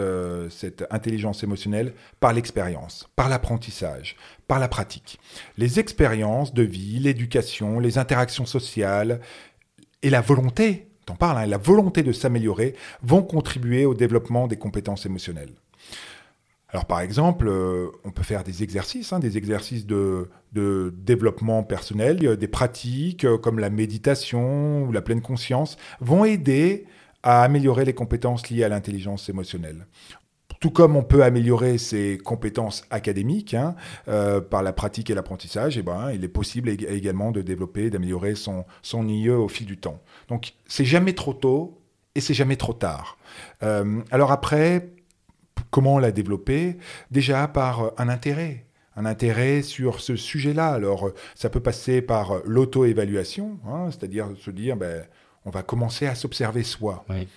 [0.49, 4.15] cette intelligence émotionnelle, par l'expérience, par l'apprentissage,
[4.47, 5.19] par la pratique.
[5.58, 9.19] Les expériences de vie, l'éducation, les interactions sociales
[10.04, 14.57] et la volonté, t'en parles, hein, la volonté de s'améliorer vont contribuer au développement des
[14.57, 15.53] compétences émotionnelles.
[16.69, 21.61] Alors par exemple, euh, on peut faire des exercices, hein, des exercices de, de développement
[21.61, 26.87] personnel, euh, des pratiques euh, comme la méditation ou la pleine conscience vont aider
[27.21, 29.85] à améliorer les compétences liées à l'intelligence émotionnelle.
[30.63, 33.76] Tout comme on peut améliorer ses compétences académiques hein,
[34.08, 37.89] euh, par la pratique et l'apprentissage, eh ben, il est possible ég- également de développer,
[37.89, 39.99] d'améliorer son, son IE au fil du temps.
[40.30, 41.82] Donc c'est jamais trop tôt
[42.15, 43.17] et c'est jamais trop tard.
[43.62, 44.89] Euh, alors après,
[45.69, 46.78] Comment la développer
[47.12, 48.65] Déjà par euh, un intérêt.
[48.95, 50.69] Un intérêt sur ce sujet-là.
[50.69, 55.04] Alors, ça peut passer par l'auto-évaluation, hein, c'est-à-dire se dire, ben,
[55.45, 57.04] on va commencer à s'observer soi.
[57.10, 57.28] Oui.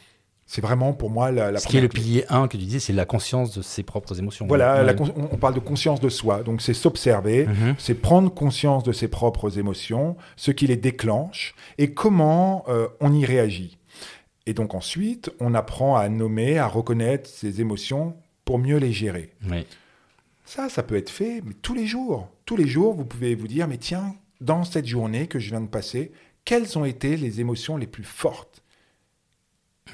[0.48, 2.00] C'est vraiment pour moi la, la Ce qui est le clé.
[2.02, 4.46] pilier 1 que tu disais, c'est la conscience de ses propres émotions.
[4.46, 4.84] Voilà, Ouais.
[4.84, 6.44] la con- on on parle de conscience de soi.
[6.44, 7.74] Donc, c'est s'observer, Mhm.
[7.78, 13.12] c'est prendre conscience de ses propres émotions, ce qui les déclenche et comment euh, on
[13.12, 13.78] y réagit.
[14.46, 19.32] Et donc ensuite, on apprend à nommer, à reconnaître ses émotions pour mieux les gérer.
[19.50, 19.66] Oui.
[20.44, 22.28] Ça, ça peut être fait mais tous les jours.
[22.44, 25.60] Tous les jours, vous pouvez vous dire, mais tiens, dans cette journée que je viens
[25.60, 26.12] de passer,
[26.44, 28.62] quelles ont été les émotions les plus fortes?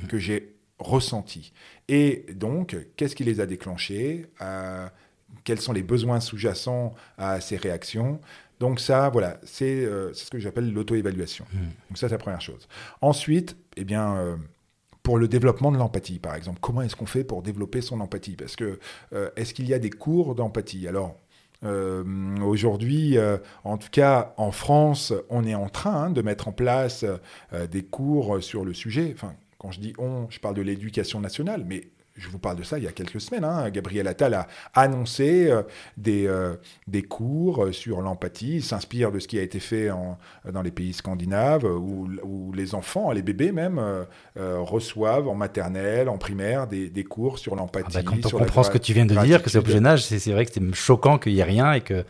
[0.08, 1.52] Que j'ai ressenties
[1.88, 4.88] Et donc, qu'est-ce qui les a déclenchées Euh,
[5.44, 8.20] Quels sont les besoins sous-jacents à ces réactions?
[8.60, 11.44] Donc ça, voilà, c'est euh, c'est ce que j'appelle l'auto-évaluation.
[11.52, 11.60] Mhm.
[11.88, 12.68] Donc ça, c'est la première chose.
[13.00, 14.16] Ensuite, eh bien...
[14.16, 14.36] euh,
[15.02, 18.36] pour le développement de l'empathie, par exemple, comment est-ce qu'on fait pour développer son empathie?
[18.36, 18.78] Parce que
[19.12, 20.86] euh, est-ce qu'il y a des cours d'empathie?
[20.86, 21.16] Alors,
[22.44, 23.16] aujourd'hui,
[23.64, 27.04] en tout cas en France, on est en train hein, de mettre en place
[27.70, 29.12] des cours sur le sujet.
[29.14, 32.62] Enfin, quand je dis on, je parle de l'éducation nationale, mais je vous parle de
[32.62, 33.44] ça il y a quelques semaines.
[33.44, 33.70] hein.
[33.70, 35.62] Gabriel Attal a annoncé euh,
[35.96, 38.56] des, euh, des cours euh, sur l'empathie.
[38.56, 40.18] Il s'inspire de ce qui a été fait en-
[40.52, 46.10] dans les pays scandinaves, où, où les enfants, les bébés même, euh, reçoivent en maternelle,
[46.10, 47.94] en primaire, des, des cours sur Ah l'empathie.
[47.94, 50.04] bah, quand on comprend ce que tu viens de dire, que c'est au jeune âge,
[50.04, 52.04] c'est c'est vrai que c'est choquant qu'il n'y ait rien et que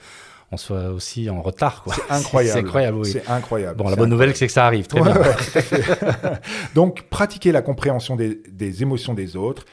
[0.52, 1.82] on soit aussi en retard.
[1.82, 1.94] quoi.
[1.94, 2.52] C'est incroyable.
[2.60, 3.10] C'est incroyable, oui.
[3.10, 3.76] C'est incroyable.
[3.78, 4.86] Bon, la bonne nouvelle, c'est que ça arrive.
[4.86, 5.20] Très Ouais, bien.
[5.22, 6.38] ouais.
[6.74, 9.64] Donc, pratiquer la compréhension des, des émotions des autres,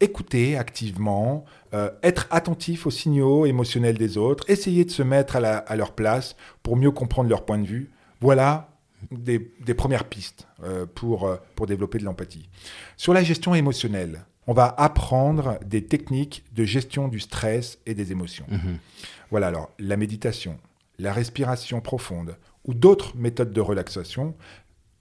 [0.00, 1.44] écouter activement,
[1.74, 5.74] euh, être attentif aux signaux émotionnels des autres, essayer de se mettre à, la- à
[5.76, 7.90] leur place pour mieux comprendre leur point de vue.
[8.20, 8.68] Voilà
[9.10, 12.48] des, des premières pistes euh, pour, euh, pour développer de l'empathie.
[12.96, 18.12] Sur la gestion émotionnelle, on va apprendre des techniques de gestion du stress et des
[18.12, 18.44] émotions.
[18.48, 18.78] Mhm.
[19.30, 20.58] Voilà, alors la méditation,
[20.98, 24.34] la respiration profonde ou d'autres méthodes de relaxation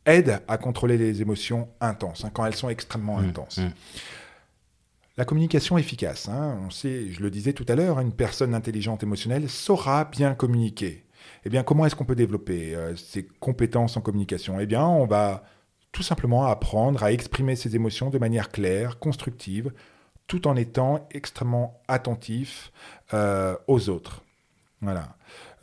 [0.05, 3.29] aident à contrôler les émotions intenses, hein, quand elles sont extrêmement Mhm.
[3.29, 3.57] intenses.
[3.57, 3.71] Mhm.
[5.17, 9.01] La communication efficace, hein, on sait, je le disais tout à l'heure, une personne intelligente
[9.01, 11.05] émotionnelle saura bien communiquer.
[11.45, 14.59] Eh bien, comment est-ce qu'on peut développer euh, ses compétences en communication?
[14.59, 15.43] Eh bien, on va
[15.93, 19.71] tout simplement apprendre à exprimer ses émotions de manière claire, constructive,
[20.27, 22.71] tout en étant extrêmement attentif
[23.13, 24.21] euh, aux autres.
[24.81, 25.09] Voilà.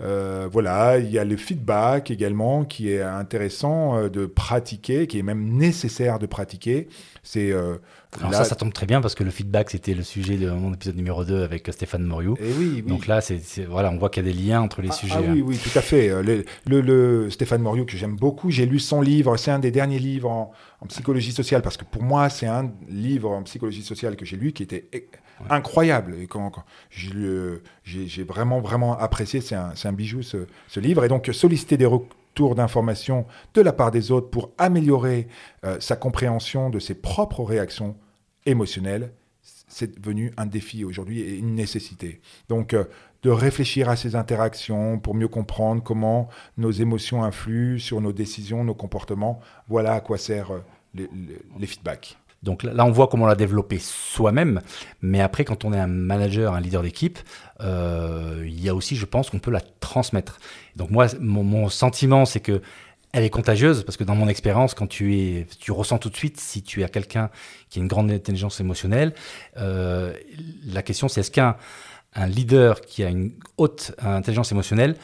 [0.00, 5.20] Euh, voilà, il y a le feedback également qui est intéressant euh, de pratiquer, qui
[5.20, 6.88] est même nécessaire de pratiquer.
[7.22, 7.76] C'est euh,
[8.18, 10.50] Alors là- ça, ça tombe très bien parce que le feedback, c'était le sujet de
[10.50, 12.34] mon épisode numéro 2 avec Stéphane Moriou.
[12.40, 12.82] Eh oui, oui.
[12.82, 15.14] Donc là, c'est, voilà, on voit qu'il y a des liens entre les Ah, sujets.
[15.16, 16.08] ah oui, oui, tout à fait.
[16.20, 19.36] Le, le- le Stéphane Moriot, que j'aime beaucoup, j'ai lu son livre.
[19.36, 20.50] C'est un des derniers livres en,
[20.80, 24.36] en psychologie sociale, parce que pour moi, c'est un livre en psychologie sociale que j'ai
[24.36, 24.88] lu qui était
[25.50, 26.16] incroyable.
[26.20, 26.52] Et quand,
[26.90, 29.40] j'ai vraiment, vraiment apprécié.
[29.40, 30.46] C'est un, bijou, ce,
[30.80, 31.04] livre.
[31.04, 35.28] Et donc, solliciter des retours d'informations de la part des autres pour améliorer
[35.64, 37.96] euh, sa compréhension de ses propres réactions
[38.46, 39.12] émotionnelles,
[39.68, 42.20] c'est devenu un défi aujourd'hui et une nécessité.
[42.48, 42.84] Donc, euh,
[43.22, 48.64] de réfléchir à ces interactions pour mieux comprendre comment nos émotions influent sur nos décisions,
[48.64, 49.40] nos comportements.
[49.68, 50.62] Voilà à quoi servent
[50.98, 51.06] euh,
[51.58, 52.18] les feedbacks.
[52.42, 54.60] Donc là, on voit comment la développer soi-même,
[55.00, 57.18] mais après, quand on est un manager, un leader d'équipe,
[57.60, 60.38] euh, il y a aussi, je pense, qu'on peut la transmettre.
[60.74, 62.60] Donc moi, mon, sentiment, c'est que
[63.12, 66.16] elle est contagieuse, parce que dans mon expérience, quand tu es, tu ressens tout de
[66.16, 67.28] suite si tu as quelqu'un
[67.68, 69.12] qui a une grande intelligence émotionnelle.
[69.58, 70.14] Euh,
[70.64, 71.56] la question, c'est est-ce qu'un
[72.14, 74.96] un leader qui a une haute intelligence émotionnelle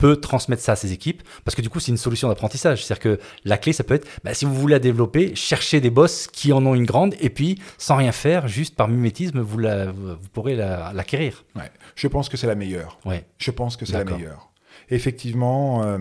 [0.00, 2.92] peut transmettre ça à ses équipes parce que du coup c'est une solution d'apprentissage c'est
[2.92, 5.80] à dire que la clé ça peut être bah, si vous voulez la développer cherchez
[5.80, 9.38] des boss qui en ont une grande et puis sans rien faire juste par mimétisme
[9.40, 11.70] vous, la, vous pourrez la- l'acquérir Ouais.
[11.94, 12.98] Je pense que c'est la meilleure.
[13.04, 14.50] ouais Je pense que c'est la meilleure.
[14.88, 15.98] Effectivement, euh,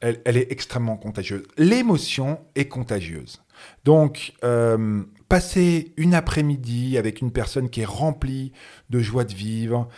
[0.00, 1.42] elle, elle est extrêmement contagieuse.
[1.58, 3.40] L'émotion est contagieuse.
[3.84, 8.52] Donc, euh, passer une après-midi avec une personne qui est remplie
[8.90, 9.88] de joie de vivre,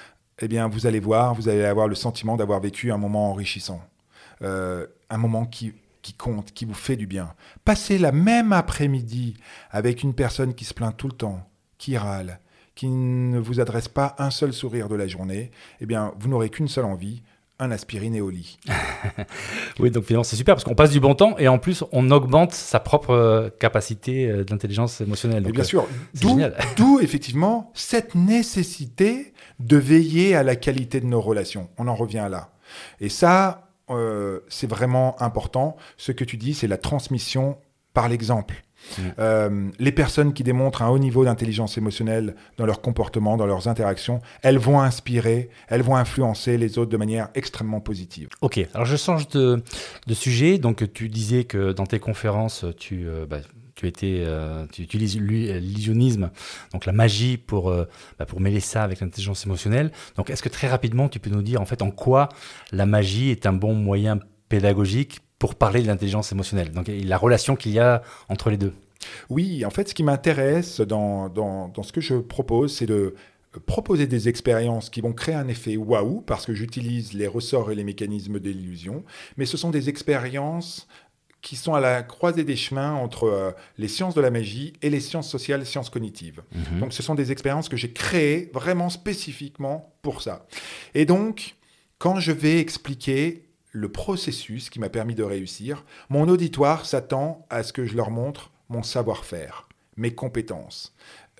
[0.41, 3.81] eh bien, vous allez voir, vous allez avoir le sentiment d'avoir vécu un moment enrichissant.
[4.43, 7.35] Euh, un moment qui, qui compte, qui vous fait du bien.
[7.65, 9.37] Passer la même après-midi
[9.71, 12.41] avec une personne qui se plaint tout le temps, qui râle,
[12.75, 16.51] qui ne vous adresse pas un seul sourire de la journée, eh bien, vous n'aurez
[16.51, 17.23] qu'une seule envie,
[17.65, 18.59] un aspirine et au lit.
[19.79, 22.11] oui donc finalement c'est super parce qu'on passe du bon temps et en plus on
[22.11, 25.87] augmente sa propre euh, capacité euh, d'intelligence émotionnelle Et bien euh, sûr,
[26.77, 31.69] d'où, effectivement cette nécessité de veiller à la qualité de nos relations.
[31.79, 32.51] On en revient là.
[33.01, 35.77] Et ça, euh, c'est vraiment important.
[35.97, 37.59] Ce que tu dis, c'est la transmission
[37.93, 38.65] par l'exemple.
[38.99, 39.03] Mm.
[39.19, 43.69] Euh, les personnes qui démontrent un haut niveau d'intelligence émotionnelle dans leur comportement, dans leurs
[43.69, 48.29] interactions, elles vont inspirer, elles vont influencer les autres de manière extrêmement positive.
[48.41, 49.63] Ok, alors je change de,
[50.07, 50.59] de sujet.
[50.59, 53.39] Donc tu disais que dans tes conférences, tu, euh, bah,
[53.75, 56.31] tu, étais, euh, tu utilises l'u- l'illusionnisme,
[56.73, 57.87] donc la magie pour, euh,
[58.19, 59.91] bah, pour mêler ça avec l'intelligence émotionnelle.
[60.17, 62.29] Donc est-ce que très rapidement tu peux nous dire en fait en quoi
[62.71, 64.19] la magie est un bon moyen
[64.49, 68.73] pédagogique pour parler de l'intelligence émotionnelle Donc la relation qu'il y a entre les deux.
[69.29, 73.15] Oui, en fait, ce qui m'intéresse dans, dans, dans ce que je propose, c'est de
[73.67, 77.75] proposer des expériences qui vont créer un effet waouh, parce que j'utilise les ressorts et
[77.75, 79.05] les mécanismes de l'illusion,
[79.37, 80.89] mais ce sont des expériences
[81.43, 84.89] qui sont à la croisée des chemins entre euh, les sciences de la magie et
[84.89, 86.41] les sciences sociales sciences cognitives.
[86.55, 86.81] Mhm.
[86.81, 90.47] Donc ce sont des expériences que j'ai créées vraiment spécifiquement pour ça.
[90.95, 91.57] Et donc,
[91.99, 93.44] quand je vais expliquer
[93.75, 98.13] le processus qui m'a permis de réussir, mon auditoire s'attend à ce que je leur
[98.13, 100.95] montre mon savoir-faire, mes compétences,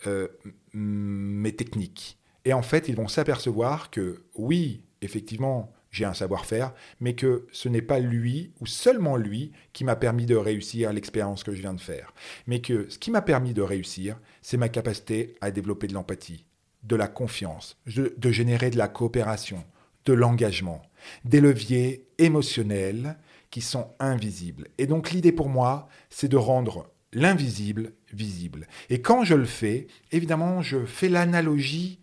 [0.09, 0.27] euh,
[0.73, 2.19] mes techniques.
[2.45, 7.69] Et en fait, ils vont s'apercevoir que oui, effectivement, j'ai un savoir-faire, mais que ce
[7.69, 11.73] n'est pas lui ou seulement lui qui m'a permis de réussir l'expérience que je viens
[11.73, 12.13] de faire.
[12.49, 16.47] Mais que ce qui m'a permis de réussir, c'est ma capacité à développer de l'empathie,
[16.83, 19.65] de la confiance, de générer de la coopération,
[20.05, 20.83] de l'engagement,
[21.25, 23.17] des leviers émotionnels
[23.51, 24.69] qui sont invisibles.
[24.79, 28.67] Et donc l'idée pour moi, c'est de rendre l'invisible visible.
[28.91, 32.01] Et quand je le fais, évidemment, je fais l'analogie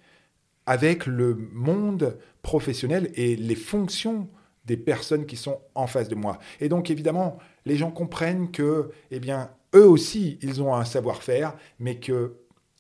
[0.66, 4.30] avec le monde professionnel et les fonctions
[4.66, 6.40] des personnes qui sont en face de moi.
[6.60, 11.56] Et donc évidemment, les gens comprennent que, eh bien, eux aussi, ils ont un savoir-faire,
[11.80, 12.36] mais que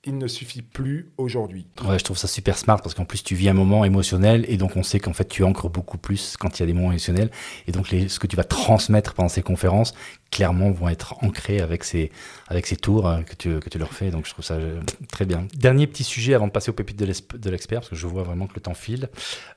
[0.05, 1.67] il ne suffit plus aujourd'hui.
[1.85, 4.57] Ouais, je trouve ça super smart parce qu'en plus tu vis un moment émotionnel et
[4.57, 6.91] donc on sait qu'en fait tu ancres beaucoup plus quand il y a des moments
[6.91, 7.29] émotionnels
[7.67, 9.93] et donc ce que tu vas transmettre pendant ces conférences
[10.31, 12.09] clairement vont être ancrés avec ces,
[12.47, 14.09] avec ces tours euh, que tu, que tu leur fais.
[14.09, 14.79] Donc je trouve ça euh,
[15.11, 15.45] très bien.
[15.53, 18.47] Dernier petit sujet avant de passer au pépites de l'expert parce que je vois vraiment
[18.47, 19.09] que le temps file.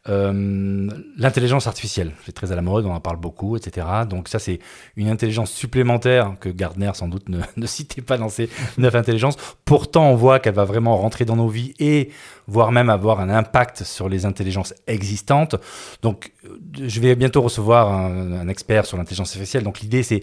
[0.08, 3.86] Euh, l'intelligence artificielle, c'est très à la mode, on en parle beaucoup, etc.
[4.10, 4.58] Donc ça c'est
[4.96, 9.36] une intelligence supplémentaire que Gardner sans doute ne, ne citait pas dans ses neuf intelligences.
[9.64, 12.10] Pourtant on voit qu'elle va vraiment rentrer dans nos vies et
[12.46, 15.56] voire même avoir un impact sur les intelligences existantes.
[16.02, 19.64] Donc, euh, je vais bientôt recevoir un, expert sur l'intelligence artificielle.
[19.64, 20.22] Donc, l'idée, c'est,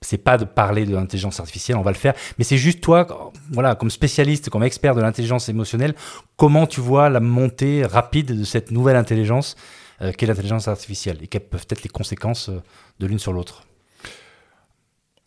[0.00, 3.32] c'est pas de parler de l'intelligence artificielle, on va le faire, mais c'est juste toi,
[3.50, 5.94] voilà, comme spécialiste, comme expert de l'intelligence émotionnelle,
[6.36, 9.56] comment tu vois la montée rapide de cette nouvelle intelligence
[10.00, 12.62] euh, qu'est l'intelligence artificielle et quelles peuvent être les conséquences euh,
[13.00, 13.64] de l'une sur l'autre?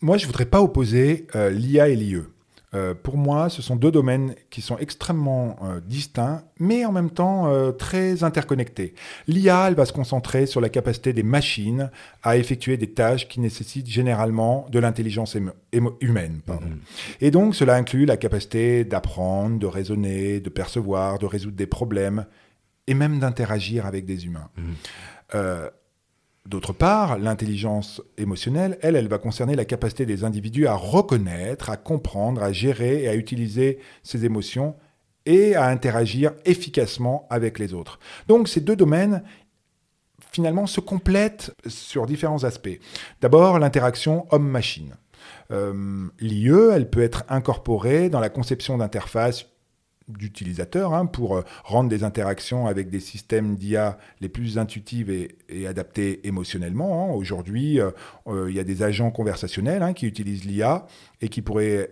[0.00, 2.22] Moi, je voudrais pas opposer l'IA et l'IE.
[2.74, 7.10] Euh, pour moi, ce sont deux domaines qui sont extrêmement euh, distincts, mais en même
[7.10, 8.94] temps euh, très interconnectés.
[9.26, 11.90] L'IA, elle va se concentrer sur la capacité des machines
[12.22, 16.40] à effectuer des tâches qui nécessitent généralement de l'intelligence humaine.
[16.48, 16.80] Mhm.
[17.20, 22.24] Et donc, cela inclut la capacité d'apprendre, de raisonner, de percevoir, de résoudre des problèmes,
[22.86, 24.48] et même d'interagir avec des humains.
[24.56, 25.70] Mhm.
[26.48, 31.76] D'autre part, l'intelligence émotionnelle, elle, elle va concerner la capacité des individus à reconnaître, à
[31.76, 34.74] comprendre, à gérer et à utiliser ses émotions
[35.24, 38.00] et à interagir efficacement avec les autres.
[38.26, 39.22] Donc ces deux domaines,
[40.32, 42.80] finalement, se complètent sur différents aspects.
[43.20, 44.96] D'abord, l'interaction homme-machine.
[45.52, 49.46] Euh, L'IE, elle peut être incorporée dans la conception d'interfaces
[50.08, 55.66] d'utilisateurs hein, pour euh, rendre des interactions avec des systèmes d'IA les plus intuitives et,
[55.66, 57.04] adaptées émotionnellement.
[57.04, 57.14] Hein.
[57.14, 57.90] Aujourd'hui, euh,
[58.26, 60.86] euh, il y a des agents conversationnels hein, qui utilisent l'IA
[61.20, 61.88] et qui pourraient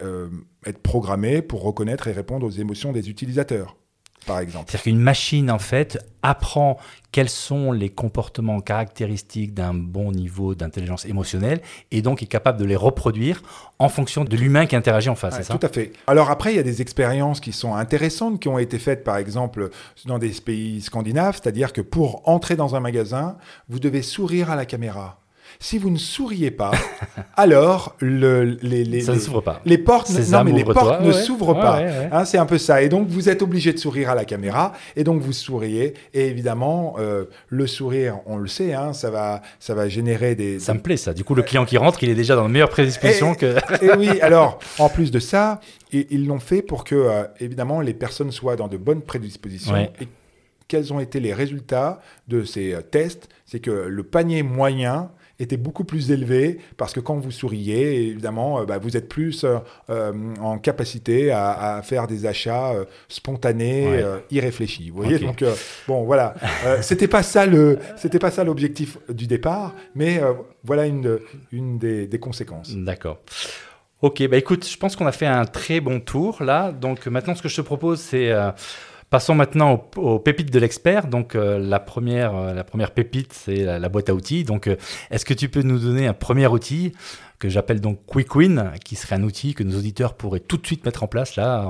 [0.67, 3.77] être programmés pour reconnaître et répondre aux émotions des utilisateurs
[4.27, 4.67] par exemple.
[4.69, 6.79] C'est-à-dire qu'une machine, en fait, apprend
[7.13, 12.65] quels sont les comportements caractéristiques d'un bon niveau d'intelligence émotionnelle et donc est capable de
[12.65, 13.43] les reproduire
[13.79, 15.93] en fonction de l'humain qui interagit en face, c'est ça Tout à fait.
[16.07, 19.17] Alors après, il y a des expériences qui sont intéressantes, qui ont été faites par
[19.17, 19.71] exemple
[20.07, 23.37] dans des pays scandinaves, c'est-à-dire que pour entrer dans un magasin,
[23.69, 25.20] vous devez sourire à la caméra.
[25.59, 26.71] Si vous ne souriez pas,
[27.37, 29.61] alors le, les, les, ça ne s'ouvre pas.
[29.65, 31.81] Les portes, non, mais les portes ne s'ouvrent pas.
[32.13, 32.83] Hein, c'est un peu ça.
[32.83, 35.95] Et donc vous êtes obligé de sourire à la caméra, et donc vous souriez.
[36.15, 40.59] Et évidemment, euh, le sourire, on le sait, hein, ça va, ça va générer des.
[40.59, 41.13] Ça me plaît ça.
[41.13, 43.57] Du coup, le client qui rentre, il est déjà dans de meilleure prédisposition que.
[43.83, 44.21] et oui.
[44.21, 45.61] Alors, en plus de ça,
[45.93, 49.77] ils l'ont fait pour que, euh, évidemment, les personnes soient dans de bonnes prédispositions.
[49.77, 50.09] Et
[50.69, 55.57] quels ont été les résultats de ces euh, tests C'est que le panier moyen était
[55.57, 59.59] beaucoup plus élevé parce que quand vous souriez, évidemment, euh, bah, vous êtes plus euh,
[59.89, 62.75] euh, en capacité à, faire des achats
[63.09, 64.91] spontanés, irréfléchis.
[64.91, 65.43] Vous voyez, donc
[65.89, 66.35] bon, voilà,
[66.83, 70.21] c'était pas ça le, c'était pas ça l'objectif du départ, mais
[70.63, 71.19] voilà une,
[71.53, 72.75] une des, des conséquences.
[72.75, 73.19] D'accord.
[74.03, 76.73] Ok, bah écoute, je pense qu'on a fait un très bon tour là.
[76.73, 78.33] Donc maintenant, ce que je te propose, c'est
[79.11, 81.09] Passons maintenant aux, pépites de l'expert.
[81.09, 84.45] Donc euh, la, première, euh, la première pépite, c'est la, boîte à outils.
[84.45, 84.77] Donc euh,
[85.11, 86.93] est-ce que tu peux nous donner un premier outil
[87.41, 90.67] que j'appelle donc Quick Win, qui serait un outil que nos auditeurs pourraient tout de
[90.67, 91.67] suite mettre en place là,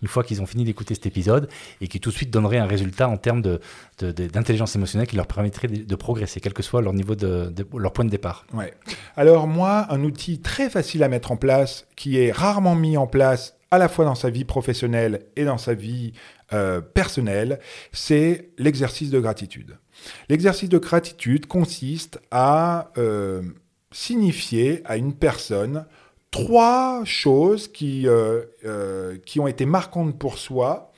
[0.00, 1.50] une fois qu'ils ont fini d'écouter cet épisode,
[1.82, 3.42] et qui tout de suite donnerait un résultat en termes
[4.00, 8.06] d'intelligence émotionnelle qui leur permettrait de, progresser, quel que soit leur niveau de, leur point
[8.06, 8.46] de départ.
[8.54, 8.72] Ouais.
[9.14, 13.06] Alors moi, un outil très facile à mettre en place, qui est rarement mis en
[13.06, 16.12] place à la fois dans sa vie professionnelle et dans sa vie
[16.52, 17.58] euh, personnelle,
[17.92, 19.78] c'est l'exercice de gratitude.
[20.28, 23.42] L'exercice de gratitude consiste à euh,
[23.90, 25.86] signifier à une personne
[26.30, 30.92] trois choses qui, euh, qui ont été marquantes pour soi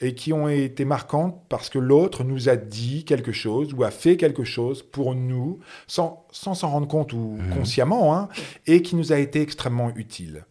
[0.00, 3.90] et qui ont été marquantes parce que l'autre nous a dit quelque chose ou a
[3.90, 7.50] fait quelque chose pour nous sans s'en rendre compte ou mmh.
[7.50, 8.28] consciemment hein,
[8.66, 10.44] et qui nous a été extrêmement utile.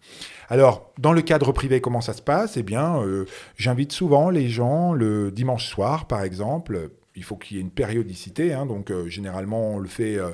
[0.50, 2.58] Alors, dans le cadre privé, comment ça se passe?
[2.58, 3.26] Eh bien, euh,
[3.58, 6.92] j'invite souvent les gens le dimanche soir, par exemple.
[7.16, 10.32] Il faut qu'il y ait une périodicité, hein, donc euh, généralement on le fait euh,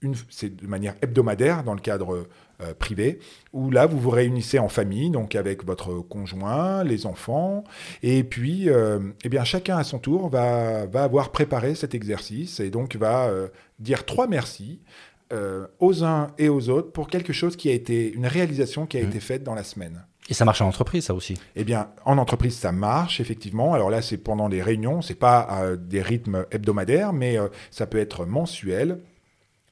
[0.00, 2.26] une, c'est de manière hebdomadaire dans le cadre
[2.78, 3.18] privé,
[3.52, 7.64] où là vous vous réunissez en famille, donc avec votre conjoint, les enfants,
[8.02, 12.70] et puis eh bien chacun à son tour va, va avoir préparé cet exercice et
[12.70, 13.30] donc va
[13.78, 14.80] dire trois merci
[15.32, 18.98] euh, aux uns et aux autres pour quelque chose qui a été, une réalisation qui
[18.98, 19.08] a mmh.
[19.08, 20.04] été faite dans la semaine.
[20.28, 21.38] Et ça marche en entreprise, ça aussi?
[21.54, 23.72] Eh bien, en entreprise, ça marche, effectivement.
[23.72, 27.98] Alors là, c'est pendant les réunions, c'est pas des rythmes hebdomadaires, mais euh, ça peut
[27.98, 28.98] être mensuel.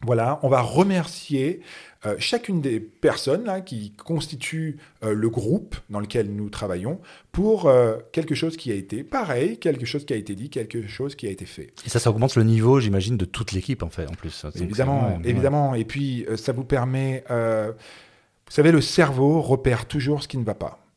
[0.06, 1.60] Voilà, on va remercier
[2.06, 7.00] euh, chacune des personnes là, qui constituent euh, le groupe dans lequel nous travaillons
[7.32, 10.86] pour euh, quelque chose qui a été pareil, quelque chose qui a été dit, quelque
[10.86, 11.72] chose qui a été fait.
[11.84, 14.44] Et ça, ça augmente le niveau, j'imagine, de toute l'équipe en fait, en plus.
[14.44, 15.74] Donc, Évidemment, ouais, évidemment.
[15.74, 17.24] Et puis, ça vous permet.
[17.28, 20.87] vous savez, le cerveau repère toujours ce qui ne va pas.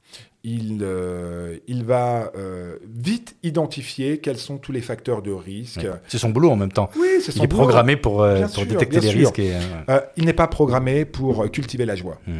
[0.43, 5.85] Il, euh, il va euh, vite identifier quels sont tous les facteurs de risque.
[6.07, 6.89] C'est son boulot en même temps.
[6.97, 7.61] Oui, c'est Il son est boulot.
[7.63, 9.19] programmé pour, euh, Bien pour sûr, détecter les sûr.
[9.19, 9.37] risques.
[9.39, 9.59] Et, euh,
[9.89, 12.17] Euh, il n'est pas programmé pour euh, cultiver la joie.
[12.25, 12.39] Mm.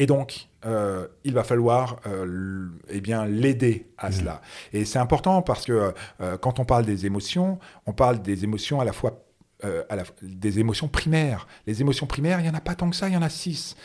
[0.00, 4.42] Et donc, euh, il va falloir euh, eh bien l'aider à cela.
[4.74, 8.80] Et c'est important parce que euh, quand on parle des émotions, on parle des émotions
[8.80, 9.24] à la fois
[9.64, 11.48] euh, à la, des émotions primaires.
[11.66, 13.28] Les émotions primaires, il y en a pas tant que ça, il y en a
[13.30, 13.76] six.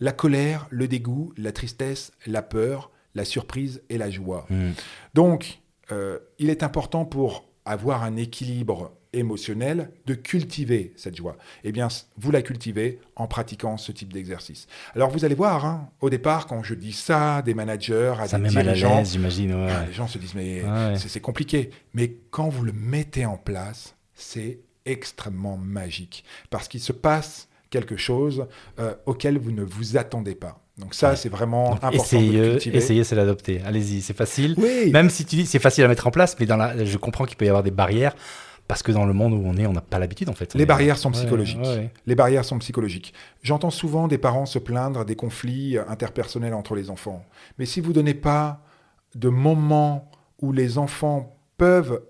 [0.00, 4.46] La colère, le dégoût, la tristesse, la peur, la surprise et la joie.
[4.50, 4.70] Mm.
[5.14, 5.60] Donc,
[5.92, 11.36] euh, il est important pour avoir un équilibre émotionnel de cultiver cette joie.
[11.64, 14.68] Eh bien, vous la cultivez en pratiquant ce type d'exercice.
[14.94, 18.38] Alors, vous allez voir, hein, au départ, quand je dis ça, des managers, à Ça
[18.38, 19.52] des dirigeants, j'imagine.
[19.54, 19.68] ouais.
[19.70, 20.94] ah, les gens se disent, mais Ouais.
[20.96, 21.70] c'est compliqué.
[21.92, 26.24] Mais quand vous le mettez en place, c'est extrêmement magique.
[26.48, 28.46] Parce qu'il se passe quelque chose
[28.78, 30.58] euh, auquel vous ne vous attendez pas.
[30.78, 31.16] Donc ça, Ouais.
[31.16, 33.60] c'est vraiment Donc, important le essayez, c'est l'adopter.
[33.64, 34.54] Allez-y, c'est facile.
[34.58, 36.96] Oui, Même si tu dis c'est facile à mettre en place, mais dans la, je
[36.96, 38.14] comprends qu'il peut y avoir des barrières
[38.66, 40.54] parce que dans le monde où on est, on n'a pas l'habitude en fait.
[40.54, 41.60] Les est- barrières sont Ouais, psychologiques.
[41.60, 41.90] ouais, ouais.
[42.06, 43.12] Les barrières sont psychologiques.
[43.42, 47.24] J'entends souvent des parents se plaindre des conflits euh, interpersonnels entre les enfants.
[47.58, 48.62] Mais si vous donnez pas
[49.16, 50.10] de moments
[50.40, 52.09] où les enfants peuvent euh,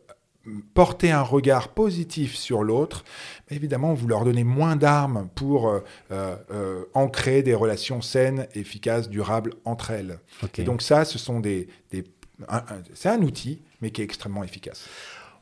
[0.75, 3.05] porter un regard positif sur l'autre,
[3.51, 5.81] évidemment, vous leur donnez moins d'armes pour euh,
[6.13, 10.19] euh, euh, ancrer des relations saines, efficaces, durables entre elles.
[10.57, 11.69] Et donc ça, ce sont des...
[12.95, 14.89] c'est un outil, mais qui est extrêmement efficace.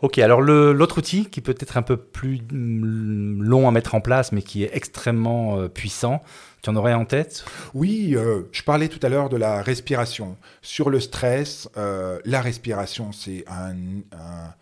[0.00, 4.00] Ok, alors l'autre outil qui peut être un peu plus mm, long à mettre en
[4.00, 6.22] place, mais qui est extrêmement euh, puissant,
[6.62, 7.44] tu en aurais en tête?
[7.74, 10.36] Oui, euh, je parlais tout à l'heure de la respiration.
[10.62, 13.74] Sur le stress, euh, la respiration, c'est un,
[14.12, 14.54] un-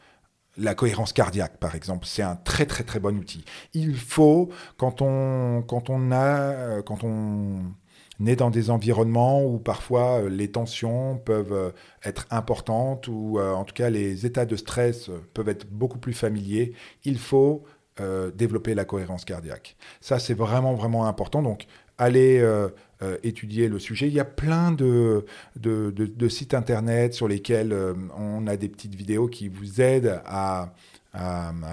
[0.59, 3.45] la cohérence cardiaque, par exemple, c'est un très très très bon outil.
[3.75, 7.75] Il faut, quand on, quand on a, euh, quand on
[8.25, 11.71] est dans des environnements où parfois euh, les tensions peuvent euh,
[12.05, 16.73] être importantes ou en tout cas les états de stress peuvent être beaucoup plus familiers,
[17.05, 17.65] il faut
[18.35, 19.75] développer la cohérence cardiaque.
[20.03, 21.41] Ça, c'est vraiment vraiment important.
[21.41, 21.67] Donc,
[21.99, 22.69] allez euh,
[23.03, 24.07] euh, étudier le sujet.
[24.07, 25.25] Il y a plein de,
[26.29, 30.73] sites internet sur lesquels euh, on a des petites vidéos qui vous aident à,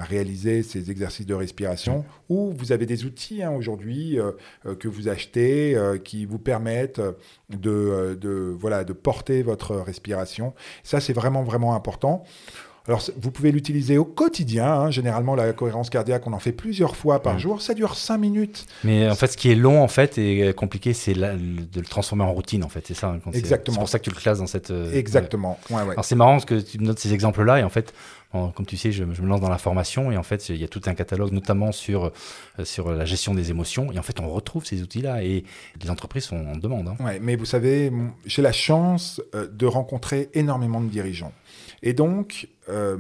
[0.07, 2.05] réaliser ces exercices de respiration.
[2.30, 4.17] Ou vous avez des outils hein, aujourd'hui
[4.80, 7.01] que vous achetez qui vous permettent
[7.49, 10.53] de, de porter votre respiration.
[10.84, 12.24] Ça, c'est vraiment, vraiment important.
[12.86, 14.65] Alors, vous pouvez l'utiliser au quotidien.
[14.67, 14.91] hein.
[14.91, 17.61] Généralement, la cohérence cardiaque, on en fait plusieurs fois par jour.
[17.61, 18.65] Ça dure 5 minutes.
[18.84, 21.29] Mais en fait, ce qui est long en fait et compliqué, c'est de
[21.79, 22.86] le transformer en routine en fait.
[22.86, 23.07] C'est ça.
[23.07, 23.75] hein, Exactement.
[23.75, 24.71] C'est pour ça que tu le classes dans cette.
[24.71, 25.57] euh, Exactement.
[25.69, 25.91] Ouais, ouais.
[25.91, 27.93] Alors c'est marrant parce que tu me donnes ces exemples-là et en fait,
[28.34, 30.63] comme tu sais, je, je me lance dans la formation et en fait, il y
[30.65, 32.11] a tout un catalogue, notamment sur,
[32.59, 33.91] euh, sur la gestion des émotions.
[33.93, 35.45] Et en fait, on retrouve ces outils-là et
[35.81, 36.88] les entreprises sont en demande.
[36.89, 36.95] hein.
[37.05, 37.93] Ouais, mais vous savez,
[38.25, 41.31] j'ai la chance euh, de rencontrer énormément de dirigeants.
[41.84, 42.97] Et donc, euh,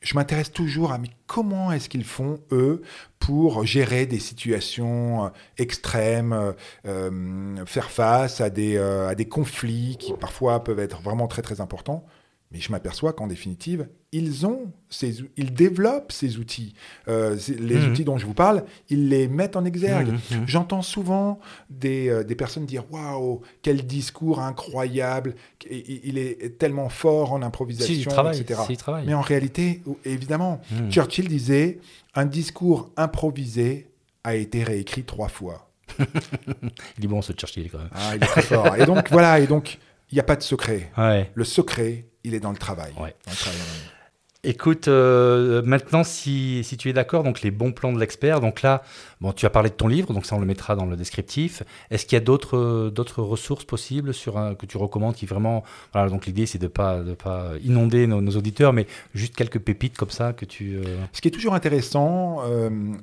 [0.00, 2.82] je m'intéresse toujours à comment est-ce qu'ils font, eux,
[3.20, 6.54] pour gérer des situations euh, extrêmes,
[6.86, 11.60] euh, faire face à des, à des conflits qui parfois peuvent être vraiment très très
[11.60, 12.04] importants.
[12.54, 16.72] Mais je m'aperçois qu'en définitive, ils ont ces, ils développent ces outils.
[17.08, 17.90] Euh, les Mhm.
[17.90, 20.06] outils dont je vous parle, ils les mettent en exergue.
[20.30, 20.44] Mhm, mhm.
[20.46, 25.34] J'entends souvent des, euh, des personnes dire Waouh, quel discours incroyable,
[25.68, 28.40] il est tellement fort en Si, il improvisation, travaille.
[28.40, 28.60] etc.
[28.66, 29.04] si, il travaille.
[29.04, 30.60] Mais en réalité, évidemment.
[30.90, 31.80] Churchill disait
[32.14, 33.88] Un discours improvisé
[34.22, 35.68] a été réécrit trois fois.
[36.98, 37.90] Il est bon ce Churchill quand même.
[37.92, 38.74] Ah, il est très fort.
[38.76, 39.78] Et donc, voilà, et donc,
[40.10, 40.90] il n'y a pas de secret.
[40.96, 41.30] Ouais.
[41.34, 42.92] Le secret, il est dans le travail.
[43.00, 43.14] Ouais.
[43.26, 43.58] Dans le travail.
[44.46, 48.60] Écoute, euh, maintenant, si, si tu es d'accord, donc les bons plans de l'expert, donc
[48.60, 48.82] là,
[49.22, 51.62] bon, tu as parlé de ton livre, donc ça on le mettra dans le descriptif.
[51.90, 55.24] Est-ce qu'il y a d'autres euh, d'autres ressources possibles sur un, que tu recommandes qui
[55.24, 55.64] vraiment,
[55.94, 59.60] voilà, donc l'idée c'est de pas de pas inonder nos, nos auditeurs, mais juste quelques
[59.60, 60.76] pépites comme ça que tu.
[60.76, 60.82] euh,
[61.14, 62.42] Ce qui est toujours intéressant,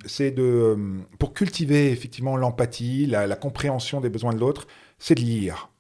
[0.06, 0.78] c'est de,
[1.18, 4.68] pour cultiver effectivement l'empathie, la, la compréhension des besoins de l'autre,
[5.00, 5.71] c'est de lire.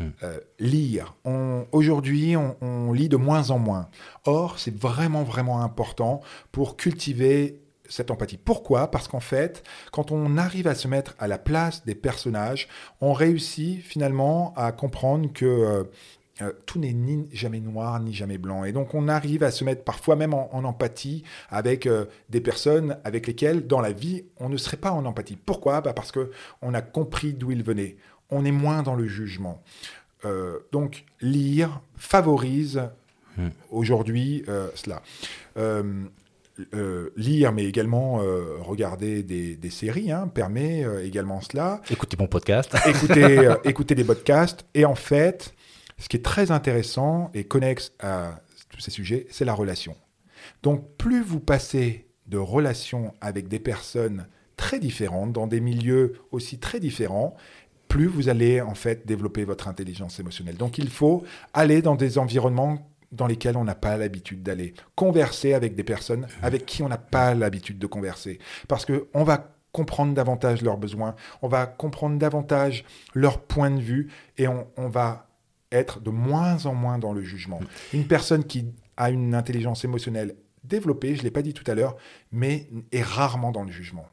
[0.00, 0.10] Hmm.
[0.22, 1.14] Euh, lire.
[1.72, 3.88] Aujourd'hui, on, lit de moins en moins.
[4.24, 6.22] Or, c'est vraiment, vraiment important
[6.52, 8.38] pour cultiver cette empathie.
[8.38, 8.90] Pourquoi?
[8.90, 12.68] Parce qu'en fait, quand on arrive à se mettre à la place des personnages,
[13.00, 15.84] on réussit finalement à comprendre que euh,
[16.40, 18.64] euh, tout n'est ni jamais noir ni jamais blanc.
[18.64, 21.86] Et donc on arrive à se mettre parfois même en, empathie avec
[22.30, 25.36] des personnes avec lesquelles dans la vie on ne serait pas en empathie.
[25.36, 25.82] Pourquoi?
[25.82, 26.30] Bah Parce que
[26.62, 27.96] on a compris d'où ils venaient.
[28.30, 29.62] On est moins dans le jugement.
[30.24, 32.82] Euh, donc lire favorise
[33.36, 33.48] hmm.
[33.70, 35.02] aujourd'hui cela.
[37.16, 38.20] lire, mais également
[38.60, 41.80] regarder des, séries, hein, permet également cela.
[41.90, 42.76] Écouter mon podcast.
[42.86, 44.66] écouter, écouter des podcasts.
[44.74, 45.54] Et en fait,
[45.98, 49.96] ce qui est très intéressant et connexe à tous ces sujets, c'est la relation.
[50.62, 54.26] Donc plus vous passez de relations avec des personnes
[54.56, 57.34] très différentes, dans des milieux aussi très différents,
[57.90, 60.56] plus vous allez en fait développer votre intelligence émotionnelle.
[60.56, 65.52] Donc il faut aller dans des environnements dans lesquels on n'a pas l'habitude d'aller, converser
[65.52, 68.38] avec des personnes avec qui on n'a pas l'habitude de converser,
[68.68, 72.84] parce que on va comprendre davantage leurs besoins, on va comprendre davantage
[73.14, 75.26] leur point de vue et on, on va
[75.72, 77.60] être de moins en moins dans le jugement.
[77.92, 78.66] Une personne qui
[78.96, 81.96] a une intelligence émotionnelle développée, je ne l'ai pas dit tout à l'heure,
[82.30, 84.06] mais est rarement dans le jugement.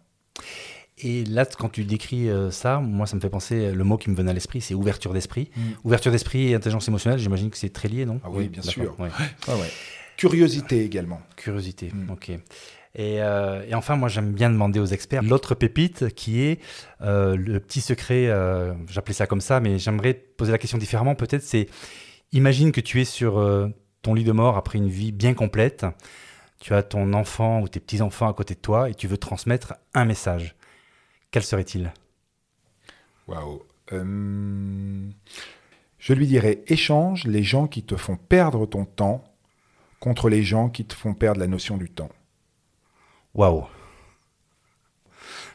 [1.00, 4.10] Et là, quand tu décris euh, ça, moi, ça me fait penser, le mot qui
[4.10, 5.50] me venait à l'esprit, c'est ouverture d'esprit.
[5.56, 5.62] Mm.
[5.84, 8.20] Ouverture d'esprit et intelligence émotionnelle, j'imagine que c'est très lié, non?
[8.24, 8.96] Ah oui, bien sûr.
[10.18, 11.22] Curiosité également.
[11.36, 12.10] Curiosité, mm.
[12.10, 12.32] ok.
[13.00, 16.60] Euh, et, enfin, moi, j'aime bien demander aux experts l'autre pépite qui est
[17.02, 21.16] euh, le petit secret, euh, j'appelais ça comme ça, mais j'aimerais poser la question différemment.
[21.16, 21.68] Peut-être, c'est
[22.32, 23.44] imagine que tu es sur
[24.02, 25.86] ton lit de mort après une vie bien complète.
[26.60, 29.76] Tu as ton enfant ou tes petits-enfants à côté de toi et tu veux transmettre
[29.94, 30.56] un message.
[31.32, 31.92] Quel serait-il?
[33.28, 33.62] Waouh
[36.00, 39.24] Je lui dirais échange les gens qui te font perdre ton temps
[40.00, 42.12] contre les gens qui te font perdre la notion du temps.
[43.34, 43.66] Waouh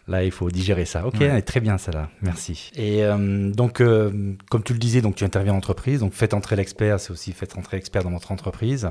[0.08, 1.06] Là, il faut digérer ça.
[1.06, 2.10] Ok, très bien ça là.
[2.22, 2.70] Merci.
[2.74, 6.00] Et euh, donc, euh, comme tu le disais, donc tu interviens en entreprise.
[6.00, 8.90] Donc, faites entrer l'expert, c'est aussi faites entrer l'expert dans votre entreprise.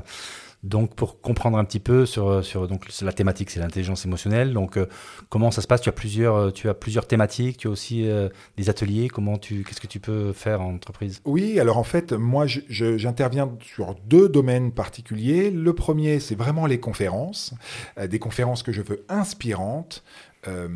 [0.62, 4.52] Donc, pour comprendre un petit peu sur, sur donc, la thématique, c'est l'intelligence émotionnelle.
[4.52, 4.86] Donc, euh,
[5.28, 5.80] comment ça se passe?
[5.80, 9.08] Tu as, plusieurs, euh, tu as plusieurs thématiques, tu as aussi euh, des ateliers.
[9.08, 11.20] Comment tu, qu'est-ce que tu peux faire en entreprise?
[11.24, 15.50] Oui, alors en fait, moi, j'interviens sur deux domaines particuliers.
[15.50, 17.54] Le premier, c'est vraiment les conférences,
[18.00, 20.04] des conférences que je veux inspirantes,
[20.48, 20.68] euh,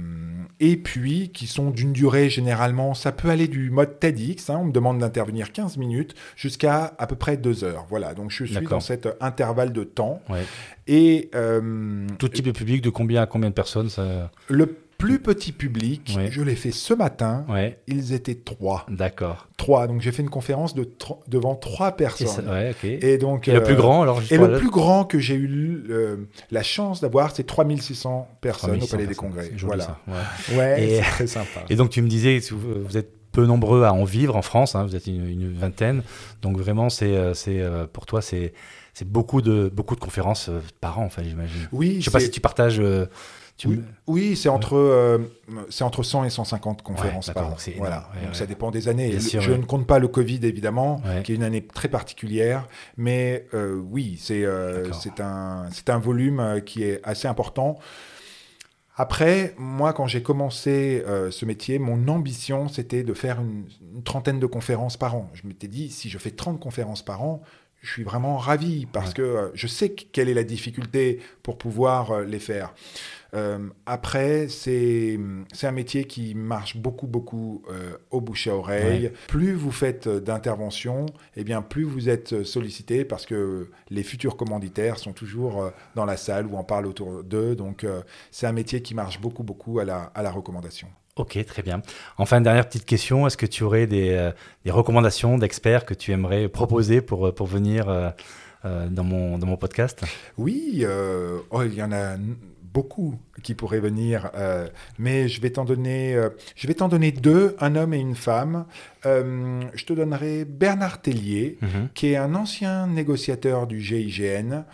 [0.61, 4.65] et puis qui sont d'une durée généralement, ça peut aller du mode TEDx, hein, on
[4.67, 7.87] me demande d'intervenir 15 minutes, jusqu'à à peu près 2 heures.
[7.89, 10.23] Voilà, donc je suis dans cet intervalle de temps.
[10.87, 14.31] Et euh, tout type de public, de combien à combien de personnes ça...
[14.49, 17.45] Le plus petit public, je l'ai fait ce matin.
[17.87, 18.87] Ils étaient trois.
[18.89, 19.49] D'accord.
[19.57, 19.87] Trois.
[19.87, 20.89] Donc j'ai fait une conférence de
[21.29, 22.49] devant trois personnes.
[22.83, 23.47] Et, donc.
[23.47, 24.21] le plus euh, grand alors.
[24.31, 25.85] Et le plus grand que j'ai eu
[26.51, 29.51] la chance d'avoir, c'est 3600 personnes au Palais des Congrès.
[29.59, 29.99] Voilà.
[30.53, 31.01] Ouais.
[31.03, 31.61] c'est très sympa.
[31.71, 34.75] Et donc tu me disais, vous êtes peu nombreux à en vivre en France.
[34.75, 36.03] Hein, vous êtes une, vingtaine.
[36.43, 38.55] Donc vraiment, c'est, euh, c'est euh, pour toi, c'est
[38.95, 40.49] c'est beaucoup de beaucoup de conférences
[40.81, 41.69] par an, enfin j'imagine.
[41.71, 41.97] Oui.
[41.99, 42.81] Je sais pas si tu partages
[44.07, 45.19] oui, c'est entre, euh,
[45.71, 47.57] c'est entre 100 et 150 conférences par an.
[47.79, 48.09] Voilà.
[48.23, 49.19] Donc ça dépend des années.
[49.19, 52.67] je ne compte pas le Covid, évidemment, qui est une année très particulière.
[52.97, 54.91] Mais euh, oui, c'est euh,
[55.21, 57.79] un, un volume qui est assez important.
[58.99, 64.41] Après, moi, quand j'ai commencé ce métier, mon ambition, c'était de faire une, une, trentaine
[64.41, 65.31] de conférences par an.
[65.35, 67.43] Je m'étais dit, si je fais 30 conférences par an,
[67.83, 72.39] je suis vraiment ravi parce que je sais quelle est la difficulté pour pouvoir les
[72.41, 72.75] faire.
[73.37, 75.19] Euh, après, c'est
[75.63, 79.13] un métier qui marche beaucoup, beaucoup euh, au bouche à oreille.
[79.29, 84.37] Plus vous faites d'interventions, et eh bien, plus vous êtes sollicité parce que les futurs
[84.37, 87.55] commanditaires sont toujours euh, dans la salle où on parle autour d'eux.
[87.55, 87.87] Donc,
[88.31, 90.89] c'est un métier qui marche beaucoup, beaucoup à la, à la recommandation.
[91.17, 91.83] Ok, très bien.
[92.19, 94.31] Enfin, dernière petite question, est-ce que tu aurais des,
[94.65, 97.87] des recommandations d'experts que tu aimerais proposer pour, pour venir
[98.65, 100.05] dans, mon, dans mon podcast?
[100.37, 100.85] Oui,
[101.51, 102.17] oh, il y en a
[102.77, 104.69] beaucoup qui pourraient venir, euh,
[104.99, 108.15] mais je vais t'en donner, euh, je vais t'en donner deux, un homme et une
[108.15, 108.67] femme.
[109.07, 111.89] Euh, je te donnerai Bernard Tellier, mhm.
[111.95, 114.65] qui est un ancien négociateur du GIGN,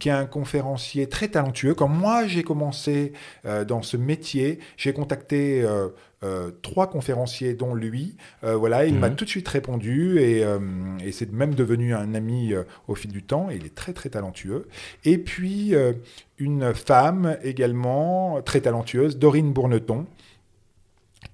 [0.00, 1.74] qui est un conférencier très talentueux.
[1.74, 3.12] Quand moi j'ai commencé
[3.44, 5.62] dans ce métier, j'ai contacté
[6.24, 8.16] euh, trois conférenciers, dont lui.
[8.44, 9.16] Euh, voilà, il m'a mhm.
[9.16, 10.58] tout de suite répondu euh,
[11.04, 12.54] et, c'est même devenu un ami
[12.88, 13.48] au fil du temps.
[13.50, 14.66] il est très très talentueux.
[15.04, 15.74] Et puis
[16.38, 20.06] une femme également très talentueuse, Dorine Bourneton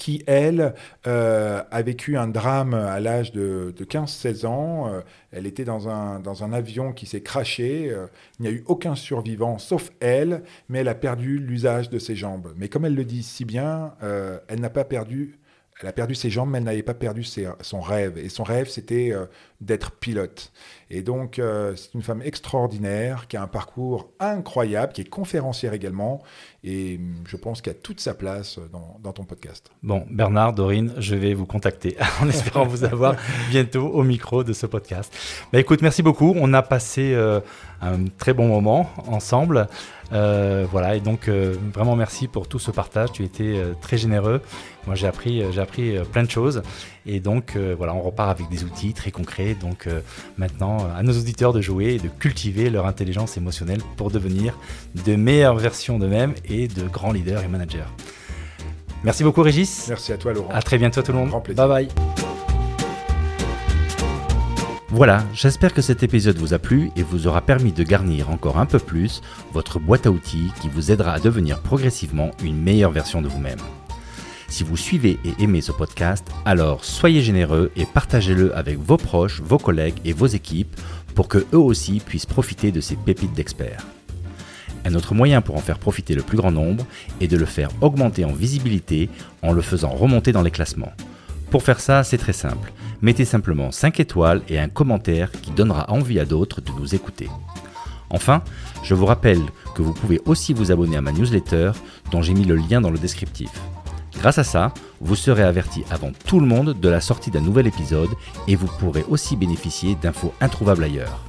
[0.01, 0.75] qui, elle,
[1.07, 4.89] euh, a vécu un drame à l'âge de, 15-16 ans.
[4.89, 7.91] Euh, elle était dans un, dans un avion qui s'est craché.
[7.91, 8.07] Euh,
[8.39, 12.17] il n'y a eu aucun survivant sauf elle, mais elle a perdu l'usage de ses
[12.17, 12.51] jambes.
[12.57, 13.93] Mais comme elle le dit si bien,
[14.49, 15.39] elle n'a pas perdu
[15.83, 18.19] Elle a perdu ses jambes, mais elle n'avait pas perdu son rêve.
[18.19, 19.27] Et son rêve, c'était euh,
[19.61, 20.53] d'être pilote.
[20.91, 25.73] Et donc, euh, c'est une femme extraordinaire, qui a un parcours incroyable, qui est conférencière
[25.73, 26.23] également.
[26.65, 28.59] Et hum, je pense qu'elle a toute sa place
[29.03, 29.71] dans, ton podcast.
[29.83, 33.17] Bon, Bernard, Dorine, je vais vous contacter en espérant vous avoir
[33.51, 35.15] bientôt au micro de ce podcast.
[35.53, 36.35] Bah, écoute, merci beaucoup.
[36.37, 37.41] On a passé euh,
[37.83, 39.69] un très bon moment ensemble.
[40.13, 43.13] Euh, voilà, et donc euh, vraiment merci pour tout ce partage.
[43.13, 44.43] Tu étais euh, très généreux.
[44.87, 46.63] Moi, j'ai appris, j'ai appris plein de choses.
[47.07, 49.55] Et donc voilà, on repart avec des outils très concrets.
[49.55, 49.87] Donc
[50.39, 54.57] maintenant, à nos auditeurs de jouer et de cultiver leur intelligence émotionnelle pour devenir
[55.07, 57.85] de meilleures versions d'eux-mêmes et de grands leaders et managers.
[59.05, 59.87] Merci beaucoup, Régis.
[59.89, 60.51] Merci à toi, Laurent.
[60.51, 61.31] À très bientôt, tout le monde.
[61.55, 62.30] Bye bye.
[64.93, 68.59] Voilà, j'espère que cet épisode vous a plu et vous aura permis de garnir encore
[68.59, 69.23] un peu plus
[69.53, 73.61] votre boîte à outils qui vous aidera à devenir progressivement une meilleure version de vous-même.
[74.49, 79.41] Si vous suivez et aimez ce podcast, alors soyez généreux et partagez-le avec vos proches,
[79.41, 80.75] vos collègues et vos équipes
[81.15, 83.87] pour que eux aussi puissent profiter de ces pépites d'experts.
[84.85, 86.85] Un autre moyen pour en faire profiter le plus grand nombre
[87.21, 89.09] est de le faire augmenter en visibilité
[89.43, 90.93] en le faisant remonter dans les classements.
[91.51, 92.73] Pour faire ça, c'est très simple
[93.03, 97.29] mettez simplement 5 étoiles et un commentaire qui donnera envie à d'autres de nous écouter.
[98.11, 98.43] Enfin,
[98.83, 99.43] je vous rappelle
[99.75, 101.73] que vous pouvez aussi vous abonner à ma newsletter
[102.11, 103.51] dont j'ai mis le lien dans le descriptif.
[104.19, 107.67] Grâce à ça, vous serez averti avant tout le monde de la sortie d'un nouvel
[107.67, 108.11] épisode
[108.49, 111.25] et vous pourrez aussi bénéficier d'infos introuvables ailleurs.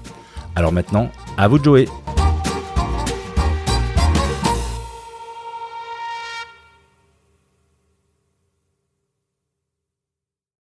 [0.55, 1.87] Alors maintenant, à vous de jouer